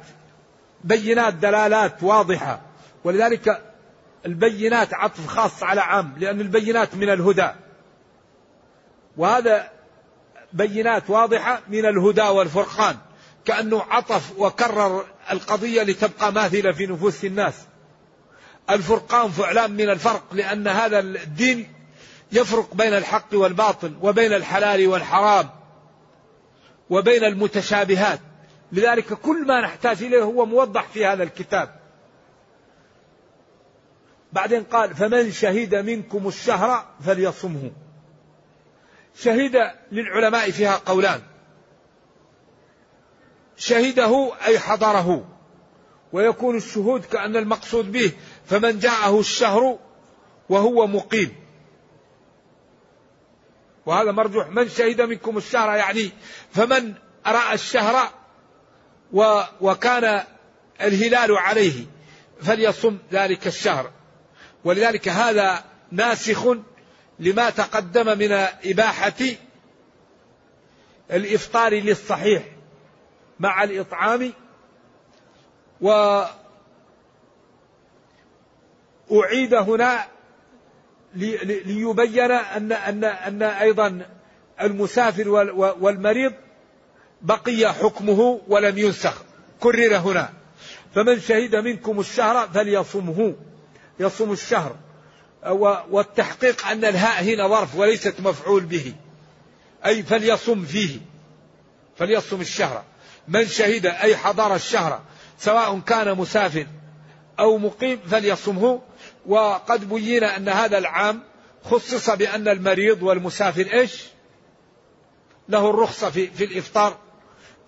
[0.84, 2.60] بينات دلالات واضحة.
[3.06, 3.62] ولذلك
[4.26, 7.48] البينات عطف خاص على عام لأن البينات من الهدى.
[9.16, 9.70] وهذا
[10.52, 12.96] بينات واضحة من الهدى والفرقان.
[13.44, 17.54] كأنه عطف وكرر القضية لتبقى ماثلة في نفوس الناس.
[18.70, 21.72] الفرقان فعلان من الفرق لأن هذا الدين
[22.32, 25.50] يفرق بين الحق والباطل وبين الحلال والحرام
[26.90, 28.20] وبين المتشابهات.
[28.72, 31.75] لذلك كل ما نحتاج إليه هو موضح في هذا الكتاب.
[34.32, 37.70] بعدين قال فمن شهد منكم الشهر فليصمه.
[39.18, 39.56] شهد
[39.92, 41.20] للعلماء فيها قولان.
[43.56, 45.28] شهده أي حضره.
[46.12, 48.12] ويكون الشهود كأن المقصود به
[48.46, 49.78] فمن جاءه الشهر
[50.48, 51.32] وهو مقيم.
[53.86, 54.48] وهذا مرجوح.
[54.48, 56.10] من شهد منكم الشهر يعني
[56.52, 56.94] فمن
[57.26, 58.10] رأى الشهر
[59.60, 60.24] وكان
[60.80, 61.86] الهلال عليه
[62.42, 63.95] فليصم ذلك الشهر.
[64.66, 66.46] ولذلك هذا ناسخ
[67.18, 68.33] لما تقدم من
[68.64, 69.14] إباحة
[71.11, 72.42] الإفطار للصحيح
[73.40, 74.33] مع الإطعام
[79.11, 80.07] وأعيد هنا
[81.14, 84.07] ليبين أن أن أن أيضا
[84.61, 85.29] المسافر
[85.81, 86.33] والمريض
[87.22, 89.22] بقي حكمه ولم ينسخ.
[89.61, 90.33] كرر هنا.
[90.94, 93.35] فمن شهد منكم الشهر فليصمه.
[94.00, 94.76] يصوم الشهر.
[95.90, 98.94] والتحقيق أن الهاء هنا ظرف وليست مفعول به.
[99.87, 101.00] أي فليصم فيه.
[101.96, 102.85] فليصم الشهر.
[103.28, 105.02] من شهد أي حضر الشهر
[105.38, 106.66] سواء كان مسافر
[107.38, 108.82] أو مقيم فليصمه.
[109.26, 111.22] وقد بين أن هذا العام
[111.64, 114.04] خصص بأن المريض والمسافر إيش؟
[115.48, 116.96] له الرخصة في, في الإفطار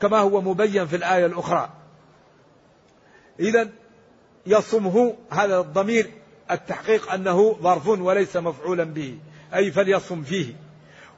[0.01, 1.71] كما هو مبين في الآية الأخرى.
[3.41, 3.69] إذا
[4.47, 6.11] يصمه هذا الضمير
[6.51, 9.19] التحقيق أنه ظرف وليس مفعولا به
[9.55, 10.55] أي فليصم فيه.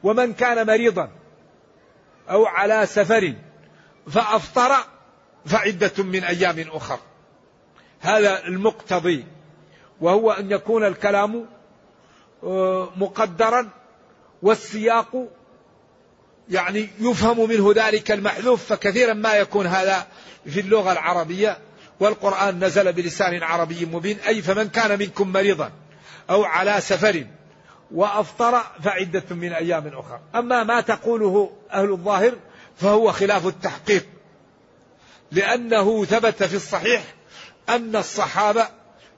[0.03, 1.11] ومن كان مريضا
[2.31, 3.35] أو على سفر
[4.11, 4.77] فأفطر
[5.47, 6.99] فعدة من أيام أخر.
[8.01, 9.25] هذا المقتضي.
[10.01, 11.47] وهو أن يكون الكلام
[12.45, 13.69] آه، مقدرا
[14.43, 15.29] والسياق
[16.51, 20.07] يعني يفهم منه ذلك المحذوف فكثيرا ما يكون هذا
[20.47, 21.59] في اللغة العربية.
[22.01, 25.73] والقرآن نزل بلسان عربي مبين أي فمن كان منكم مريضا
[26.31, 27.27] أو على سفر
[27.95, 30.21] وأفطر فعدة من أيام أخرى.
[30.35, 32.35] أما ما تقوله أهل الظاهر
[32.77, 34.07] فهو خلاف التحقيق
[35.33, 37.03] لأنه ثبت في الصحيح
[37.69, 38.69] أن الصحابة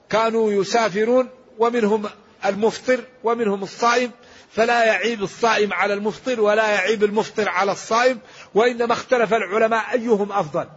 [0.09, 2.09] كانوا يسافرون ومنهم
[2.45, 4.11] المفطر ومنهم الصائم
[4.51, 8.19] فلا يعيب الصائم على المفطر ولا يعيب المفطر على الصائم
[8.55, 10.67] وإنما اختلف العلماء أيهم أفضل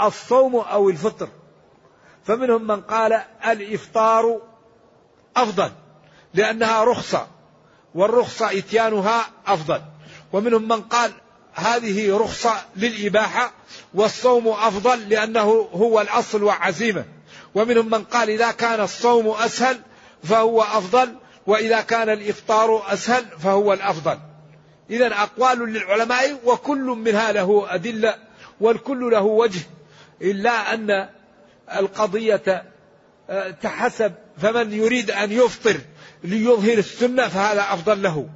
[0.00, 1.28] الصوم أو الفطر.
[2.26, 4.40] فمنهم من قال الإفطار
[5.36, 5.70] أفضل
[6.34, 7.26] لأنها رخصة
[7.94, 9.80] والرخصة إتيانها أفضل.
[10.32, 11.12] ومنهم من قال
[11.54, 13.52] هذه رخصة للإباحة
[13.94, 17.04] والصوم أفضل لأنه هو الأصل وعزيمة.
[17.54, 19.80] ومنهم من قال إذا كان الصوم أسهل
[20.24, 21.14] فهو أفضل
[21.46, 24.18] وإذا كان الإفطار أسهل فهو الأفضل.
[24.90, 28.14] إذا أقوال للعلماء وكل منها له أدلة
[28.60, 29.60] والكل له وجه
[30.22, 31.08] إلا أن
[31.74, 32.64] القضية
[33.30, 35.76] آه، تحسب فمن يريد أن يفطر
[36.24, 38.28] ليظهر السنة فهذا أفضل له.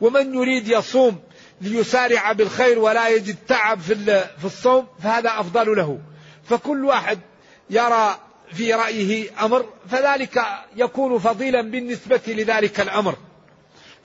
[0.00, 1.20] ومن يريد يصوم
[1.60, 3.94] ليسارع بالخير ولا يجد تعب في
[4.38, 6.00] في الصوم فهذا أفضل له.
[6.44, 7.18] فكل واحد
[7.70, 8.18] يرى
[8.52, 10.42] في رأيه أمر فذلك
[10.76, 13.14] يكون فضيلا بالنسبة لذلك الأمر.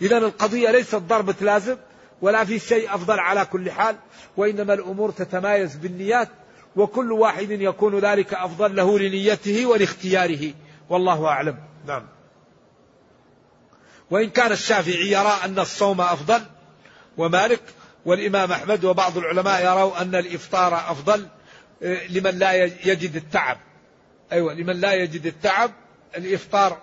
[0.02, 1.78] إذا القضية ليست ضربة لازم
[2.21, 3.95] ولا في شيء أفضل على كل حال
[4.38, 6.30] وإنما الأمور تتمايز بالنيات
[6.75, 10.53] وكل واحد يكون ذلك أفضل له لنيته ولاختياره.
[10.89, 11.57] والله أعلم.
[11.88, 12.07] نعم.
[14.12, 16.41] وإن كان الشافعي يرى أن الصوم أفضل
[17.17, 17.62] ومالك
[18.05, 21.27] والإمام أحمد وبعض العلماء يروا أن الإفطار أفضل
[21.84, 23.57] آه، لمن لا يجد التعب.
[24.31, 25.71] أيوة لمن لا يجد التعب
[26.17, 26.81] الإفطار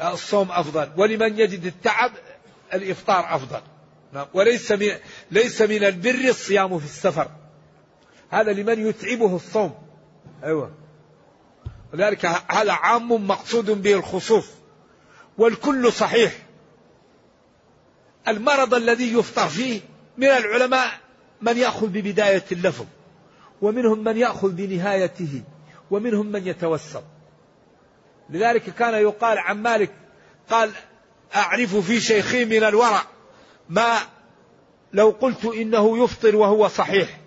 [0.00, 0.90] آه، الصوم أفضل.
[0.96, 2.12] ولمن يجد التعب
[2.74, 3.60] الإفطار أفضل.
[4.12, 4.26] نعم.
[4.34, 4.88] وليس من
[5.30, 7.28] ليس من البر الصيام في السفر.
[8.36, 9.74] هذا لمن يتعبه الصوم.
[10.44, 10.70] أيوة.
[11.92, 14.46] ولذلك هذا عام مقصود به الخصوص
[15.38, 16.32] والكل صحيح.
[18.28, 19.80] المرض الذي يفطر فيه
[20.16, 20.88] من العلماء
[21.42, 22.84] من يأخذ ببداية اللفظ
[23.62, 25.42] ومنهم من يأخذ بنهايته
[25.90, 27.04] ومنهم من يتوسط
[28.30, 29.92] لذلك كان يقال عن مالك
[30.50, 30.70] قال
[31.36, 33.02] أعرف في شيخي من الورع
[33.68, 33.98] ما
[34.92, 37.20] لو قلت إنه يفطر وهو صحيح.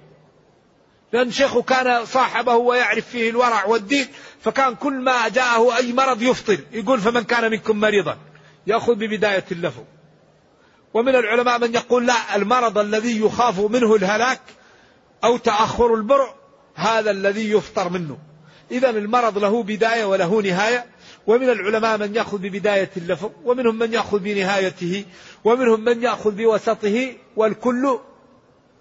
[1.14, 4.08] لأن شيخه كان صاحبه ويعرف فيه الورع والدين
[4.42, 8.18] فكان كل ما جاءه أي مرض يفطر يقول فمن كان منكم مريضا؟
[8.68, 9.84] يأخذ ببداية اللفظ.
[10.94, 14.42] ومن العلماء من يقول لا المرض الذي يخاف منه الهلاك
[15.24, 16.36] أو تأخر البرع
[16.76, 18.18] هذا الذي يفطر منه.
[18.72, 20.86] إذا المرض له بداية وله نهاية.
[21.28, 25.06] ومن العلماء من يأخذ ببداية اللفظ ومنهم من يأخذ بنهايته
[25.44, 28.00] ومنهم من يأخذ بوسطه والكل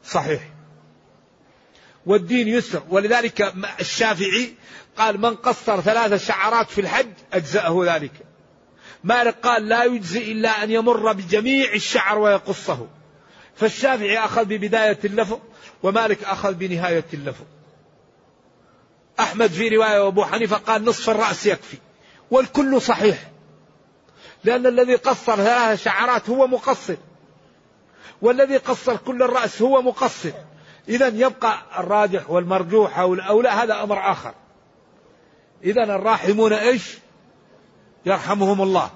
[0.04, 0.57] صحيح.
[2.08, 2.82] والدين يسر.
[2.90, 4.54] ولذلك الشافعي
[4.98, 8.12] قال من قصر ثلاث شعرات في الحج أجزأه ذلك.
[9.04, 12.86] مالك قال لا يجزي إلا أن يمر بجميع الشعر ويقصه.
[13.56, 15.38] فالشافعي أخذ ببداية اللفظ
[15.82, 17.44] ومالك أخذ بنهاية اللفظ.
[19.20, 21.76] أحمد في رواية وأبو حنيفة قال نصف الرأس يكفي
[22.30, 23.30] والكل صحيح.
[24.44, 26.96] لأن الذي قصر ثلاث شعرات هو مقصر.
[28.22, 30.32] والذي قصر كل الرأس هو مقصر.
[30.88, 34.34] إذا يبقى الراجح والمرجوح أو الأولى هذا أمر آخر.
[35.64, 36.98] إذا الراحمون إيش؟
[38.06, 38.90] يرحمهم الله.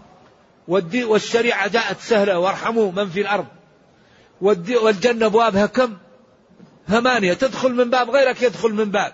[0.68, 3.46] والشريعة جاءت سهلة وارحموا من في الأرض.
[4.40, 5.96] والجنة أبوابها كم؟
[6.88, 7.32] ثمانية.
[7.32, 9.12] تدخل من باب غيرك يدخل من باب.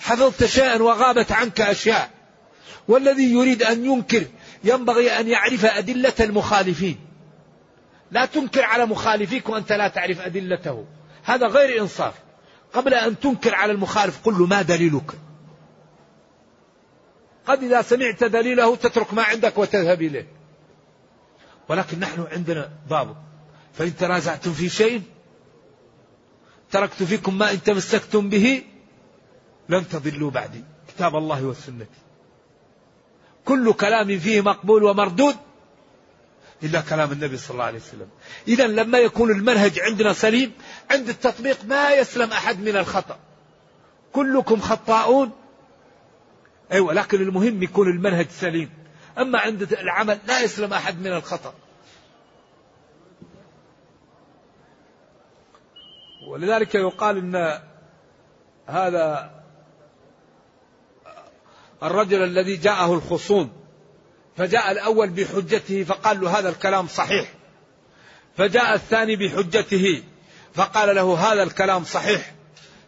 [0.00, 2.10] حفظت شيئا وغابت عنك أشياء.
[2.88, 4.24] والذي يريد أن ينكر
[4.64, 6.98] ينبغي أن يعرف أدلة المخالفين.
[8.10, 10.84] لا تنكر على مخالفيك وأنت لا تعرف أدلته.
[11.28, 12.14] هذا غير إنصاف.
[12.72, 15.12] قبل أن تنكر على المخالف قل له ما دليلك.
[17.46, 20.26] قد إذا سمعت دليله تترك ما عندك وتذهب إليه.
[21.68, 23.16] ولكن نحن عندنا ضابط.
[23.74, 25.02] فإن تنازعتم في شيء
[26.70, 28.62] تركت فيكم ما إن تمسكتم به
[29.68, 30.64] لن تضلوا بعدي.
[30.88, 31.86] كتاب الله والسنة.
[33.44, 35.36] كل كلام فيه مقبول ومردود
[36.62, 38.08] إلا كلام النبي صلى الله عليه وسلم.
[38.48, 40.52] إذا لما يكون المنهج عندنا سليم
[40.90, 43.18] عند التطبيق ما يسلم أحد من الخطأ.
[44.12, 45.30] كلكم خطاؤون.
[46.72, 48.70] أيوة لكن المهم يكون المنهج سليم.
[49.18, 51.54] أما عند العمل لا يسلم أحد من الخطأ.
[56.28, 57.60] ولذلك يقال إن
[58.66, 59.30] هذا
[61.82, 63.52] الرجل الذي جاءه الخصوم
[64.38, 67.28] فجاء الأول بحجته فقال له هذا الكلام صحيح.
[68.36, 70.02] فجاء الثاني بحجته
[70.54, 72.34] فقال له هذا الكلام صحيح.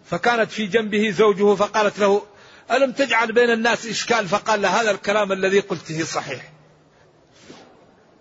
[0.05, 2.23] فكانت في جنبه زوجه فقالت له
[2.71, 6.53] ألم تجعل بين الناس إشكال؟ فقال له هذا الكلام الذي قلته صحيح.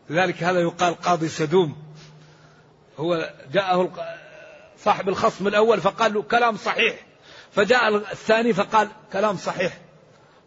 [0.09, 1.77] لذلك هذا يقال قاضي سدوم.
[2.97, 3.91] هو جاءه
[4.83, 6.95] صاحب الخصم الأول فقال له كلام صحيح.
[7.51, 9.77] فجاء الثاني فقال كلام صحيح.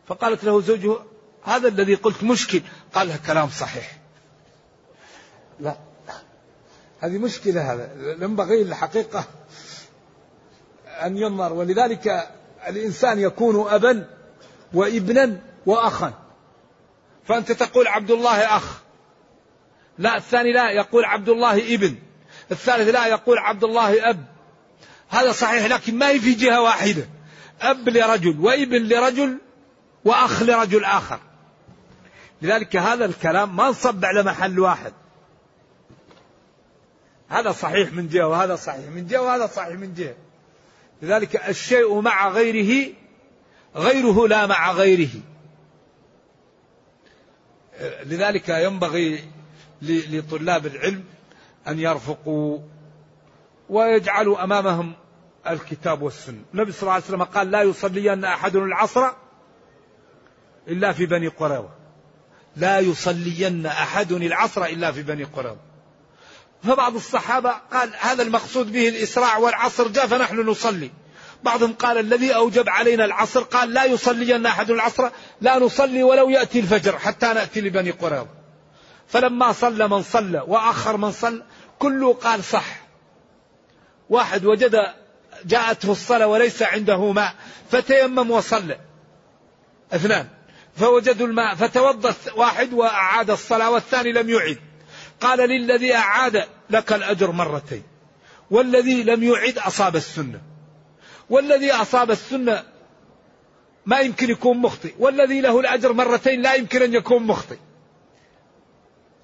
[0.08, 1.11] فقالت له زوجه
[1.44, 2.62] هذا الذي قلت مشكل.
[2.94, 3.98] قال كلام صحيح.
[5.60, 5.76] لا.
[7.00, 7.90] هذه مشكلة هذا.
[8.20, 9.24] ينبغي الحقيقة
[10.86, 11.52] أن ينظر.
[11.52, 12.30] ولذلك
[12.68, 14.08] الإنسان يكون أبا
[14.74, 16.12] وابنا وأخا.
[17.24, 18.82] فأنت تقول عبد الله أخ.
[19.98, 21.96] لا الثاني لا يقول عبد الله ابن.
[22.50, 24.24] الثالث لا يقول عبد الله أب.
[25.08, 27.08] هذا صحيح لكن ما هي في جهة واحدة.
[27.60, 29.38] أب لرجل وابن لرجل
[30.04, 31.20] وأخ لرجل آخر.
[32.42, 34.92] لذلك هذا الكلام ما انصب على محل واحد.
[37.28, 40.14] هذا صحيح من جهة وهذا صحيح من جهة وهذا صحيح من جهة.
[41.02, 42.94] لذلك الشيء مع غيره
[43.76, 45.10] غيره لا مع غيره.
[48.04, 49.24] لذلك ينبغي
[49.82, 51.04] لطلاب العلم
[51.68, 52.58] أن يرفقوا
[53.68, 54.92] ويجعلوا أمامهم
[55.48, 56.42] الكتاب والسنة.
[56.54, 59.10] النبي صلى الله عليه وسلم قال لا يصلين أحد العصر
[60.68, 61.81] إلا في بني قريظة.
[62.56, 65.56] لا يصلين أحد العصر إلا في بني قريظة.
[66.62, 70.90] فبعض الصحابة قال هذا المقصود به الإسراع والعصر جاء فنحن نصلي.
[71.42, 76.60] بعضهم قال الذي أوجب علينا العصر قال لا يصلين أحد العصر لا نصلي ولو يأتي
[76.60, 78.28] الفجر حتى نأتي لبني قريظة.
[79.08, 81.42] فلما صلى من صلى وأخر من صلى
[81.78, 82.80] كله قال صح.
[84.10, 84.76] واحد وجد
[85.44, 87.34] جاءته الصلاة وليس عنده ماء
[87.70, 88.78] فتيمم وصلى.
[89.92, 90.28] اثنان.
[90.76, 94.58] فوجدوا الماء فتوضأ واحد وأعاد الصلاة والثاني لم يعد.
[95.20, 97.82] قال للذي أعاد لك الأجر مرتين.
[98.50, 100.40] والذي لم يعد أصاب السنة.
[101.30, 102.64] والذي أصاب السنة
[103.86, 104.94] ما يمكن يكون مخطئ.
[104.98, 107.56] والذي له الأجر مرتين لا يمكن أن يكون مخطئ.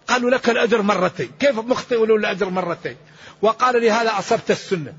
[0.08, 1.30] قالوا لك الأجر مرتين.
[1.40, 2.96] كيف مخطئ وله الأجر مرتين؟
[3.42, 4.94] وقال لهذا أصبت السنة.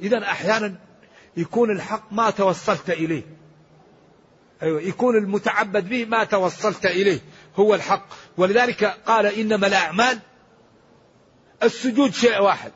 [0.00, 0.74] إذا أحيانا
[1.36, 3.39] يكون الحق ما توصلت إليه.
[4.62, 7.20] أيوة يكون المتعبد به ما توصلت إليه
[7.56, 8.06] هو الحق.
[8.36, 10.18] ولذلك قال إنما الأعمال
[11.62, 12.72] السجود شيء واحد.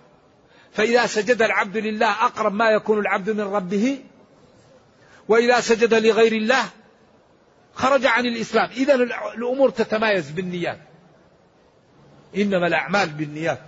[0.72, 4.04] فإذا سجد العبد لله أقرب ما يكون العبد من ربه
[5.28, 6.64] وإذا سجد لغير الله
[7.74, 8.70] خرج عن الإسلام.
[8.70, 8.94] إذا
[9.34, 10.78] الأمور تتمايز بالنيات.
[12.36, 13.60] إنما الأعمال بالنيات.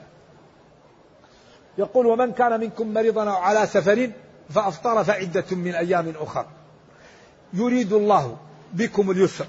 [1.78, 4.10] يقول ومن كان منكم مريضا أو على سفر
[4.50, 6.46] فأفطر فعدة من أيام أخر.
[7.52, 8.38] يريد الله
[8.72, 9.46] بكم اليسر.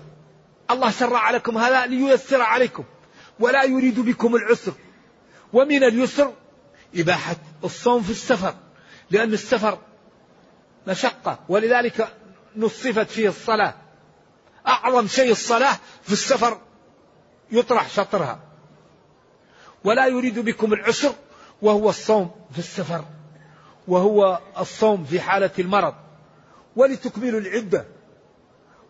[0.71, 2.83] الله شرع لكم هذا لييسر عليكم
[3.39, 4.73] ولا يريد بكم العسر.
[5.53, 6.33] ومن اليسر
[6.95, 8.53] إباحة الصوم في السفر
[9.11, 9.77] لأن السفر
[10.87, 12.13] مشقة ولذلك
[12.55, 13.73] نصفت فيه الصلاة.
[14.67, 16.61] أعظم شيء الصلاة في السفر
[17.51, 18.39] يطرح شطرها.
[19.83, 21.13] ولا يريد بكم العسر
[21.61, 23.05] وهو الصوم في السفر
[23.87, 25.93] وهو الصوم في حالة المرض.
[26.77, 27.85] ولتكملوا العدة.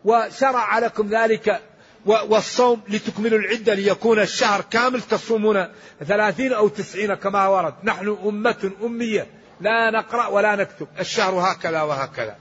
[0.05, 1.61] وشرع لكم ذلك
[2.05, 5.67] والصوم لتكملوا العدة ليكون الشهر كامل تصومون
[6.05, 7.73] ثلاثين أو تسعين كما ورد.
[7.83, 9.27] نحن أمة أمية.
[9.61, 10.87] لا نقرأ ولا نكتب.
[10.99, 12.35] الشهر هكذا وهكذا.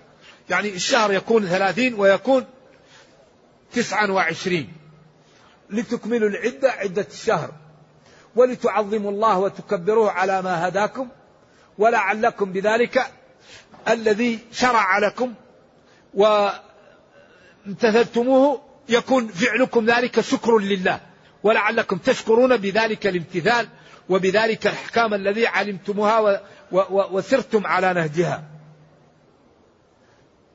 [0.51, 2.44] يعني الشهر يكون ثلاثين ويكون
[3.72, 4.72] تسعا وعشرين.
[5.70, 7.51] لتكملوا العدة عدة الشهر.
[8.36, 11.09] ولتعظموا الله وتكبروه على ما هداكم.
[11.78, 13.07] ولعلكم بذلك
[13.89, 15.34] الذي شرع لكم
[17.64, 21.01] وامتثلتموه يكون فعلكم ذلك شكر لله.
[21.43, 23.68] ولعلكم تشكرون بذلك الامتثال
[24.09, 26.43] وبذلك الأحكام الذي علمتموها
[27.12, 28.45] وسرتم على نهجها.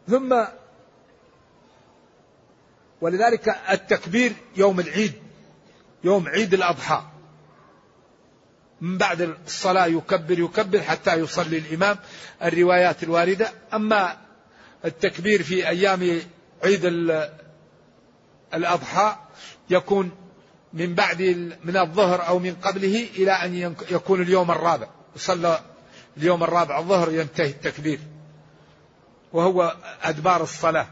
[0.07, 0.45] ثم
[3.01, 5.13] ولذلك التكبير يوم العيد
[6.03, 7.11] يوم عيد الأضحى.
[8.82, 11.97] من بعد الصلاة يكبر يكبر حتى يصلي الإمام.
[12.43, 13.51] الروايات الواردة.
[13.73, 14.17] أما
[14.86, 16.21] التكبير في أيام
[16.63, 16.86] عيد
[18.53, 19.15] الأضحى
[19.69, 20.11] يكون
[20.73, 21.21] من بعد
[21.63, 24.88] من الظهر أو من قبله إلى أن يكون اليوم الرابع.
[25.15, 25.59] صلى
[26.17, 27.99] اليوم الرابع الظهر ينتهي التكبير.
[29.34, 30.88] وهو أدبار الصلاة.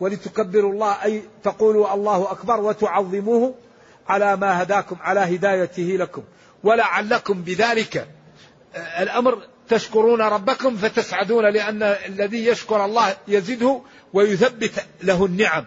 [0.00, 3.54] ولتكبروا الله أي تقولوا الله أكبر وتعظموه
[4.08, 6.22] على ما هداكم على هدايته لكم.
[6.64, 8.08] ولعلكم بذلك
[8.76, 13.82] الأمر تشكرون ربكم فتسعدون لأن الذي يشكر الله يزده
[14.12, 15.64] ويثبت له النعم.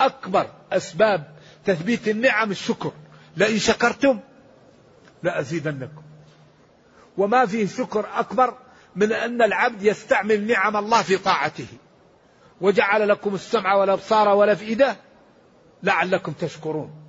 [0.00, 2.92] أكبر أسباب تثبيت النعم الشكر.
[3.36, 4.20] لئن شكرتم
[5.22, 6.02] لأزيدنكم.
[7.16, 8.58] وما فيه شكر أكبر
[8.96, 11.66] من أن العبد يستعمل نعم الله في طاعته.
[12.60, 14.96] وجعل لكم السمع والأبصار والأفئدة
[15.82, 17.01] لعلكم تشكرون.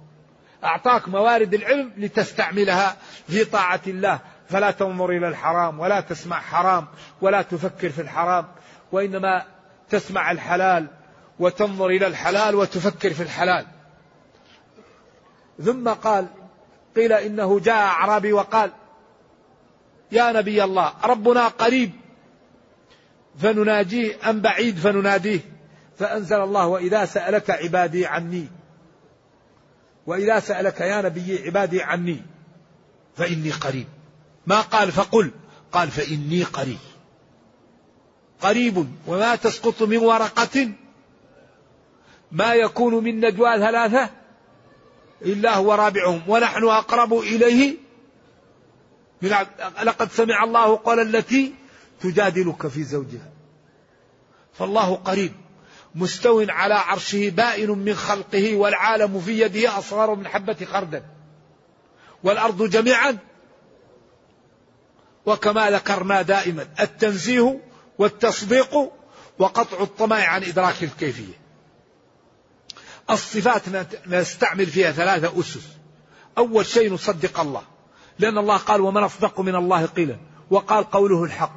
[0.64, 2.96] أعطاك موارد العلم لتستعملها
[3.28, 4.20] في طاعة الله.
[4.50, 6.88] فلا تنظر إلى الحرام ولا تسمع حرام
[7.22, 8.48] ولا تفكر في الحرام
[8.92, 9.46] وإنما
[9.90, 10.88] تسمع الحلال
[11.40, 13.66] وتنظر إلى الحلال وتفكر في الحلال.
[15.64, 16.28] ثم قال
[16.96, 18.72] قيل إنه جاء أعرابي وقال
[20.12, 21.92] يا نبي الله ربنا قريب
[23.40, 25.40] فنناجيه أم بعيد فنناديه
[25.98, 28.48] فأنزل الله وإذا سألك عبادي عني.
[30.08, 32.22] وإذا سألك يا نبي عبادي عني
[33.16, 33.88] فإني قريب.
[34.48, 35.32] ما قال فقل
[35.72, 36.78] قال فإني قريب.
[38.42, 40.70] قريب وما تسقط من ورقة.
[42.32, 44.10] ما يكون من نجوى ثلاثة
[45.22, 46.22] إلا هو رابعهم.
[46.28, 47.78] ونحن أقرب إليه
[49.22, 49.30] من
[49.84, 51.54] لقد سمع الله قال التي
[52.02, 53.32] تجادلك في زوجها.
[54.54, 55.43] فالله قريب.
[55.96, 61.02] مستو على عرشه بائن من خلقه والعالم في يده أصغر من حبة خردل.
[62.24, 63.18] والأرض جميعا.
[65.26, 67.60] وكما ذكرنا دائما التنزيه
[67.98, 68.92] والتصديق
[69.40, 71.34] وقطع الطمع عن إدراك الكيفية.
[73.10, 73.64] الصفات
[74.08, 75.68] نستعمل فيها ثلاثة أسس.
[76.38, 77.62] أول شيء نصدق الله.
[78.20, 80.18] لأن الله قال ومن أصدق من الله قيلا.
[80.50, 81.56] وقال قوله الحق.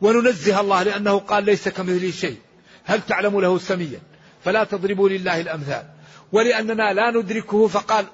[0.00, 2.40] وننزه الله لأنه قال ليس كمثله شيء.
[2.84, 4.00] هل تعلم له سميا؟
[4.44, 5.84] فلا تضربوا لله الأمثال.
[6.32, 8.06] ولأننا لا ندركه فقال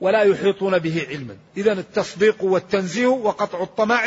[0.00, 1.36] ولا يحيطون به علما.
[1.56, 4.06] إذا التصديق والتنزيه وقطع الطمع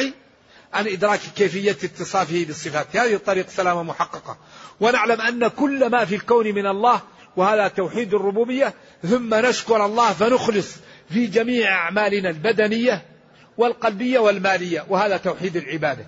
[0.74, 2.96] عن إدراك كيفية اتصافه بالصفات.
[2.98, 4.38] هذه طريق سلامة محققة.
[4.80, 7.02] ونعلم أن كل ما في الكون من الله
[7.36, 8.74] وهذا توحيد الربوبية
[9.04, 10.76] ثم نشكر الله فنخلص
[11.10, 13.06] في جميع أعمالنا البدنية
[13.58, 14.86] والقلبية والمالية.
[14.90, 16.08] وهذا توحيد العبادة.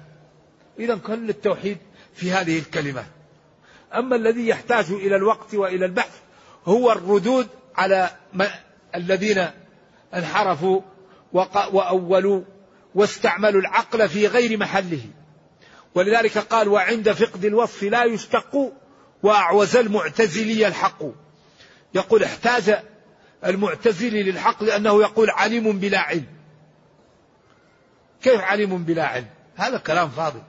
[0.79, 1.77] إذا كل التوحيد
[2.15, 3.16] في هذه الكلمات.
[3.95, 6.19] أما الذي يحتاج إلى الوقت وإلى البحث
[6.65, 8.09] هو الردود على
[8.95, 9.47] الذين
[10.15, 10.81] انحرفوا
[11.73, 12.41] وأولوا
[12.95, 15.01] واستعملوا العقل في غير محله.
[15.95, 18.73] ولذلك قال وعند فقد الوصف لا يشتق
[19.23, 21.03] وأعوز المعتزلي الحق
[21.93, 22.79] يقول احتاج
[23.45, 26.25] المعتزلي للحق لأنه يقول عليم بلا علم.
[28.21, 30.41] كيف عليم بلا علم؟ هذا كلام فاضي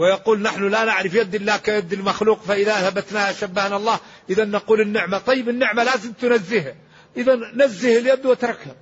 [0.00, 3.98] ويقول نحن لا نعرف يد الله كيد المخلوق فإذا ثبتناها شبهنا الله.
[4.30, 5.18] إذا نقول النعمة.
[5.18, 6.74] طيب النعمة لازم تنزهها
[7.16, 8.74] إذا نزه اليد وتركها.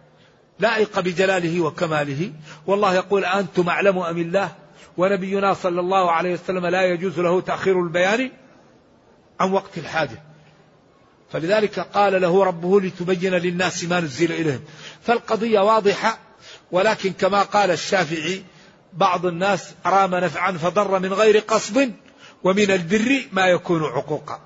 [0.58, 2.32] لائق بجلاله وكماله.
[2.66, 4.52] والله يقول أنتم أعلم أم الله؟
[4.96, 8.30] ونبينا صلى الله عليه وسلم لا يجوز له تأخير البيان
[9.40, 10.22] عن وقت الحاجة.
[11.32, 14.60] فلذلك قال له ربه لتبين للناس ما نزل إليهم.
[15.02, 16.18] فالقضية واضحة
[16.72, 18.42] ولكن كما قال الشافعي
[18.92, 21.92] بعض الناس رام نفعا فضر من غير قصد
[22.44, 24.40] ومن البر ما يكون عقوقا.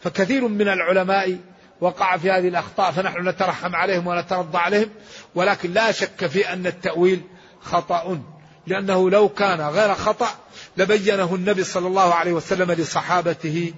[0.00, 1.38] فكثير من العلماء
[1.80, 4.88] وقع في هذه الأخطاء فنحن نترحم عليهم ونترضى عليهم
[5.34, 7.22] ولكن لا شك في أن التأويل
[7.60, 8.22] خطأ
[8.66, 10.28] لأنه لو كان غير خطأ
[10.76, 13.72] لبينه النبي صلى الله عليه وسلم لصحابته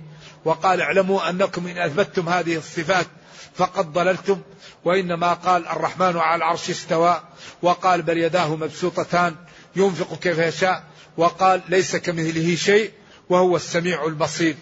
[0.44, 3.06] وقال اعلموا أنكم إن أثبتتم هذه الصفات
[3.54, 4.40] فقد ضللتم
[4.84, 7.22] وإنما قال الرحمن على العرش استوى
[7.62, 9.34] وقال بل يداه مبسوطتان
[9.78, 10.84] ينفق كيف يشاء
[11.16, 12.90] وقال ليس كمثله شيء
[13.28, 14.56] وهو السميع البصير.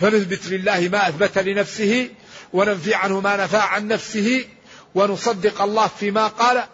[0.00, 2.10] فنثبت لله ما أثبت لنفسه
[2.52, 4.44] وننفي عنه ما نفى عن نفسه
[4.94, 6.64] ونصدق الله فيما قال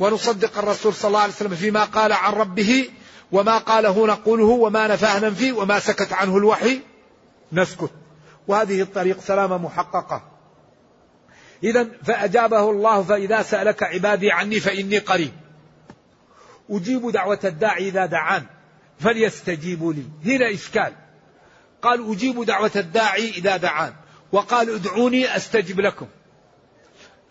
[0.00, 2.88] ونصدق الرسول صلى الله عليه وسلم فيما قال عن ربه
[3.32, 6.80] وما قاله نقوله وما نفاه ننفي وما سكت عنه الوحي.
[7.52, 7.90] نسكت.
[8.48, 10.22] وهذه الطريق سلامة محققة.
[11.62, 15.32] إذا فأجابه الله فإذا سألك عبادي عني فإني قريب.
[16.70, 18.46] أجيب دعوة الداعي إذا دعان
[18.98, 20.02] فليستجيبوا لي.
[20.24, 20.92] هنا إشكال.
[21.82, 23.94] قال أجيب دعوة الداعي إذا دعان
[24.32, 26.06] وقال ادعوني أستجب لكم.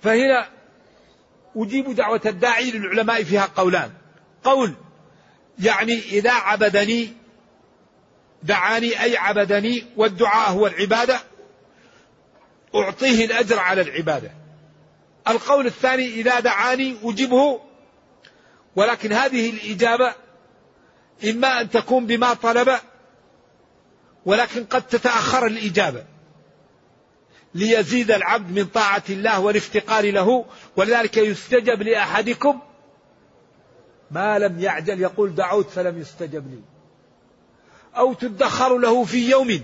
[0.02, 0.50] فهنا
[1.56, 3.92] أجيب دعوة الداعي للعلماء فيها قولان.
[4.44, 4.74] قول
[5.60, 7.14] يعني إذا عبدني
[8.44, 11.20] دعاني أي عبدني والدعاء هو العبادة
[12.76, 14.32] أعطيه الأجر على العبادة.
[15.28, 17.62] القول الثاني إذا دعاني أجبه
[18.76, 20.14] ولكن هذه الإجابة
[21.30, 22.80] إما أن تكون بما طلب
[24.26, 26.04] ولكن قد تتأخر الإجابة
[27.56, 30.46] ليزيد العبد من طاعة الله والافتقار له
[30.76, 32.60] ولذلك يستجب لأحدكم
[34.12, 36.60] ما لم يعجل يقول دعوت فلم يستجب لي
[37.98, 39.64] أو تدخر له في يوم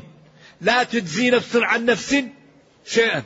[0.62, 2.16] لا تجزي نفس عن نفس
[2.86, 3.24] شيئا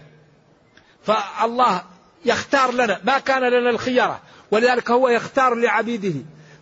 [1.03, 1.83] فالله
[2.25, 4.21] يختار لنا ما كان لنا الخيارة
[4.55, 6.13] ولذلك هو يختار لعبيده.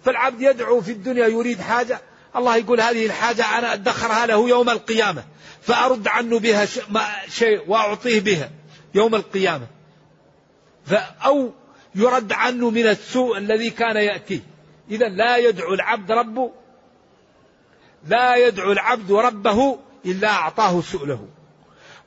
[0.05, 2.01] فالعبد يدعو في الدنيا يريد حاجة
[2.35, 5.23] الله يقول هذه الحاجة أنا أدخرها له يوم القيامة
[5.61, 6.67] فأرد عنه بها
[7.29, 8.49] شيء وأعطيه بها
[8.95, 9.67] يوم القيامة.
[11.25, 11.51] أو
[11.95, 14.39] يرد عنه من السوء الذي كان يأتيه.
[14.91, 16.51] إذا لا يدعو العبد ربه
[18.07, 21.27] لا يدعو العبد ربه إلا أعطاه سؤله.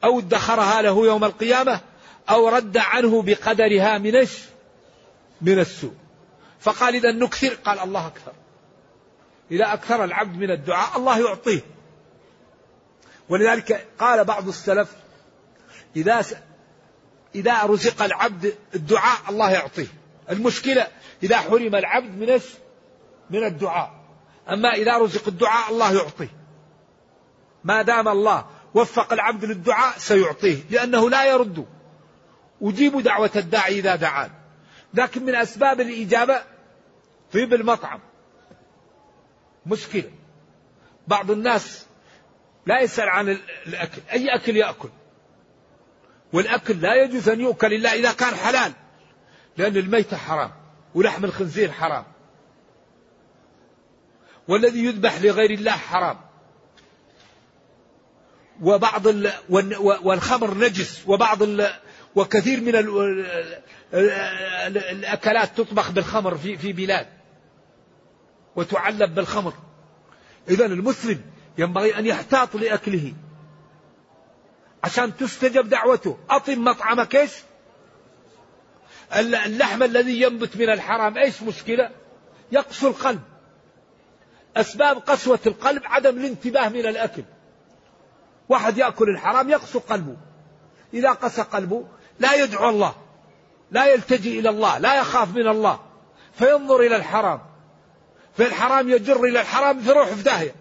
[0.04, 1.80] أو ادخرها له يوم القيامة
[2.30, 4.16] أو رد عنه بقدرها من
[5.40, 5.94] من السوء.
[6.60, 8.32] فقال إذا نكثر قال الله أكثر.
[9.50, 11.60] إذا أكثر العبد من الدعاء الله يعطيه.
[13.28, 14.96] ولذلك قال بعض السلف
[15.96, 16.24] إذا
[17.34, 19.86] إذا رزق العبد الدعاء الله يعطيه.
[20.30, 20.86] المشكلة
[21.22, 22.40] إذا حرم العبد من
[23.30, 23.90] من الدعاء.
[24.48, 26.30] أما إذا رزق الدعاء الله يعطيه.
[27.64, 31.66] ما دام الله وفق العبد للدعاء سيعطيه لأنه لا يرد.
[32.62, 34.30] أجيب دعوة الداعي إذا دعان.
[34.96, 36.42] لكن من أسباب الإجابة
[37.32, 38.00] طيب المطعم.
[39.66, 40.10] مشكلة.
[41.06, 41.86] بعض الناس
[42.66, 44.00] لا يسأل عن الأكل.
[44.12, 44.88] أي أكل يأكل؟
[46.32, 48.72] والأكل لا يجوز أن يؤكل إلا إذا كان حلال
[49.56, 50.52] لأن الميتة حرام
[50.94, 52.04] ولحم الخنزير حرام.
[54.48, 56.20] والذي يذبح لغير الله حرام.
[58.62, 59.32] وبعض ال
[60.04, 61.70] والخمر نجس وبعض ال
[62.16, 62.76] وكثير من
[64.74, 67.06] الأكلات تطبخ بالخمر في في بلاد.
[68.56, 69.52] وتعلب بالخمر.
[70.48, 71.20] إذا المسلم
[71.58, 73.12] ينبغي أن يحتاط لأكله.
[74.84, 76.18] عشان تستجب دعوته.
[76.30, 77.32] أطم مطعمك إيش؟
[79.16, 81.18] اللحم الذي ينبت من الحرام.
[81.18, 81.90] إيش مشكلة؟
[82.52, 83.22] يقسو القلب.
[84.56, 87.22] أسباب قسوة القلب عدم الانتباه من الأكل.
[88.48, 90.16] واحد يأكل الحرام يقسو قلبه.
[90.94, 91.86] إذا قسى قلبه
[92.18, 92.94] لا يدعو الله
[93.70, 95.80] لا يلتجي إلى الله لا يخاف من الله
[96.34, 97.40] فينظر إلى الحرام.
[98.38, 100.54] فالحرام يجر إلى الحرام فيروح في داهية.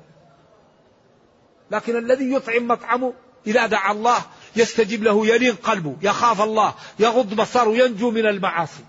[1.72, 3.14] لكن الذي يطعم مطعمه
[3.48, 4.18] إذا دعا الله
[4.56, 8.84] يستجيب له يلين قلبه يخاف الله يغض بصره ينجو من المعاصي.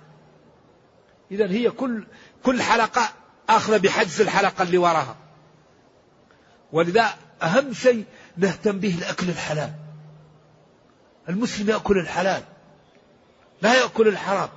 [1.31, 2.07] إذا هي كل
[2.43, 3.09] كل حلقة
[3.49, 5.17] آخذ بحجز الحلقة اللي وراها.
[6.73, 8.05] ولذا أهم شيء
[8.37, 9.73] نهتم به الأكل الحلال.
[11.29, 12.43] المسلم يأكل الحلال.
[13.63, 14.49] لا يأكل الحرام.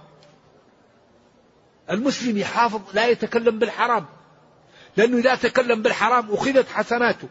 [1.91, 4.05] المسلم يحافظ لا يتكلم بالحرام.
[4.97, 7.29] لأنه إذا تكلم بالحرام أخذت حسناته.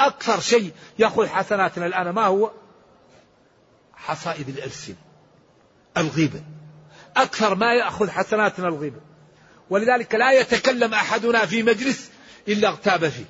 [0.00, 2.50] أكثر شيء يأخذ حسناتنا الآن ما هو؟
[3.94, 4.94] حصائد الألسن
[5.96, 6.42] الغيبة.
[7.16, 9.00] أكثر ما يأخذ حسناتنا الغيبة.
[9.70, 12.10] ولذلك لا يتكلم أحدنا في مجلس
[12.48, 13.24] إلا اغتاب فيه.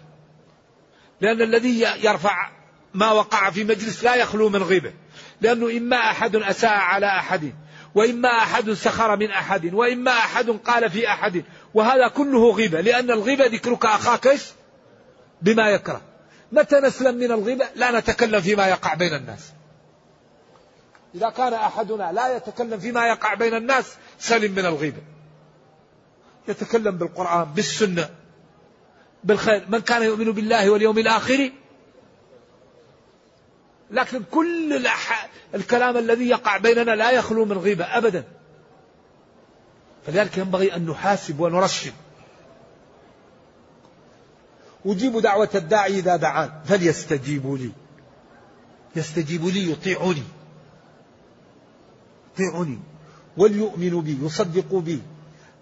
[1.21, 2.51] لأن الذي يرفع
[2.95, 4.93] ما وقع في مجلس لا يخلو من غيبة.
[5.41, 7.53] لأنه إما أحد أساء على أحد
[7.95, 13.47] وإما أحد سخر من أحد وإما أحد قال في أحد وهذا كله غيبة لأن الغيبة
[13.47, 14.37] ذكرك أخاك
[15.43, 16.01] بما يكره.
[16.53, 19.53] متى نسلم من الغيبة؟ لا نتكلم فيما يقع بين الناس.
[21.15, 25.03] إذا كان أحدنا لا يتكلم فيما يقع بين الناس سلم من الغيبة.
[26.49, 28.09] يتكلم بالقرآن بالسنة
[29.25, 29.65] بالخير.
[29.69, 31.51] من كان يؤمن بالله واليوم الآخر
[33.91, 34.87] لكن كل
[35.55, 38.25] الكلام الذي يقع بيننا لا يخلو من غيبة أبدا.
[40.07, 41.93] فلذلك ينبغي أن نحاسب ونرشد.
[44.87, 46.51] أجيب دعوة الداعي إذا دعان.
[46.65, 47.71] فليستجيبوا لي.
[48.97, 50.23] يستجيبوا لي يطيعوني.
[52.35, 52.79] يطيعوني.
[53.37, 55.03] وليؤمنوا بي يصدقوا بي.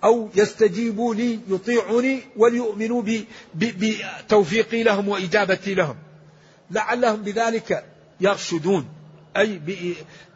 [0.05, 3.03] أو يستجيبوا لي يطيعوني وليؤمنوا
[3.55, 5.97] بتوفيقي لهم وإجابتي لهم.
[6.71, 7.85] لعلهم بذلك
[8.21, 8.89] يرشدون.
[9.37, 9.61] أي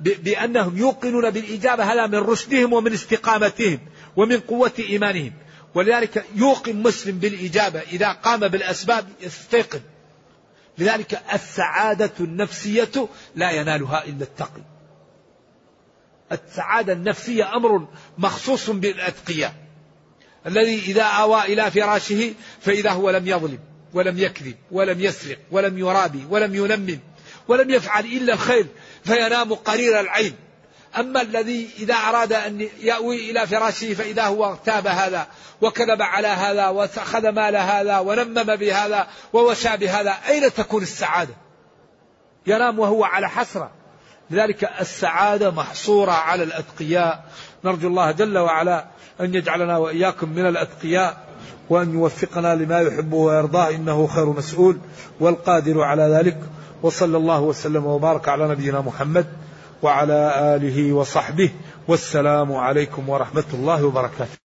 [0.00, 3.78] بأنهم يوقنون بالإجابة هذا من رشدهم ومن استقامتهم
[4.16, 5.32] ومن قوة إيمانهم.
[5.74, 9.80] ولذلك يوقن مسلم بالإجابة إذا قام بالأسباب يستيقن.
[10.78, 14.62] لذلك السعادة النفسية لا ينالها إلا التقي.
[16.32, 19.54] السعادة النفسية أمر مخصوص بالأتقياء.
[20.46, 23.58] الذي إذا آوى إلى فراشه فإذا هو لم يظلم
[23.94, 26.98] ولم يكذب ولم يسرق ولم يرابي ولم ينمم.
[27.48, 28.66] ولم يفعل إلا الخير
[29.04, 30.34] فينام قرير العين.
[30.98, 35.26] أما الذي إذا أراد أن يأوي إلى فراشه فإذا هو اغتاب هذا
[35.60, 41.34] وكذب على هذا وأخذ مال هذا ونمم بهذا ووشى بهذا أين تكون السعادة؟
[42.46, 43.70] ينام وهو على حسرة.
[44.30, 47.24] لذلك السعادة محصورة على الأتقياء.
[47.64, 48.86] نرجو الله جل وعلا
[49.20, 51.26] أن يجعلنا وإياكم من الأتقياء
[51.70, 54.78] وأن يوفقنا لما يحبه ويرضاه إنه خير مسؤول
[55.20, 56.38] والقادر على ذلك.
[56.82, 59.26] وصلى الله وسلم وبارك على نبينا محمد
[59.82, 61.50] وعلى آله وصحبه
[61.88, 64.41] والسلام عليكم ورحمة الله وبركاته.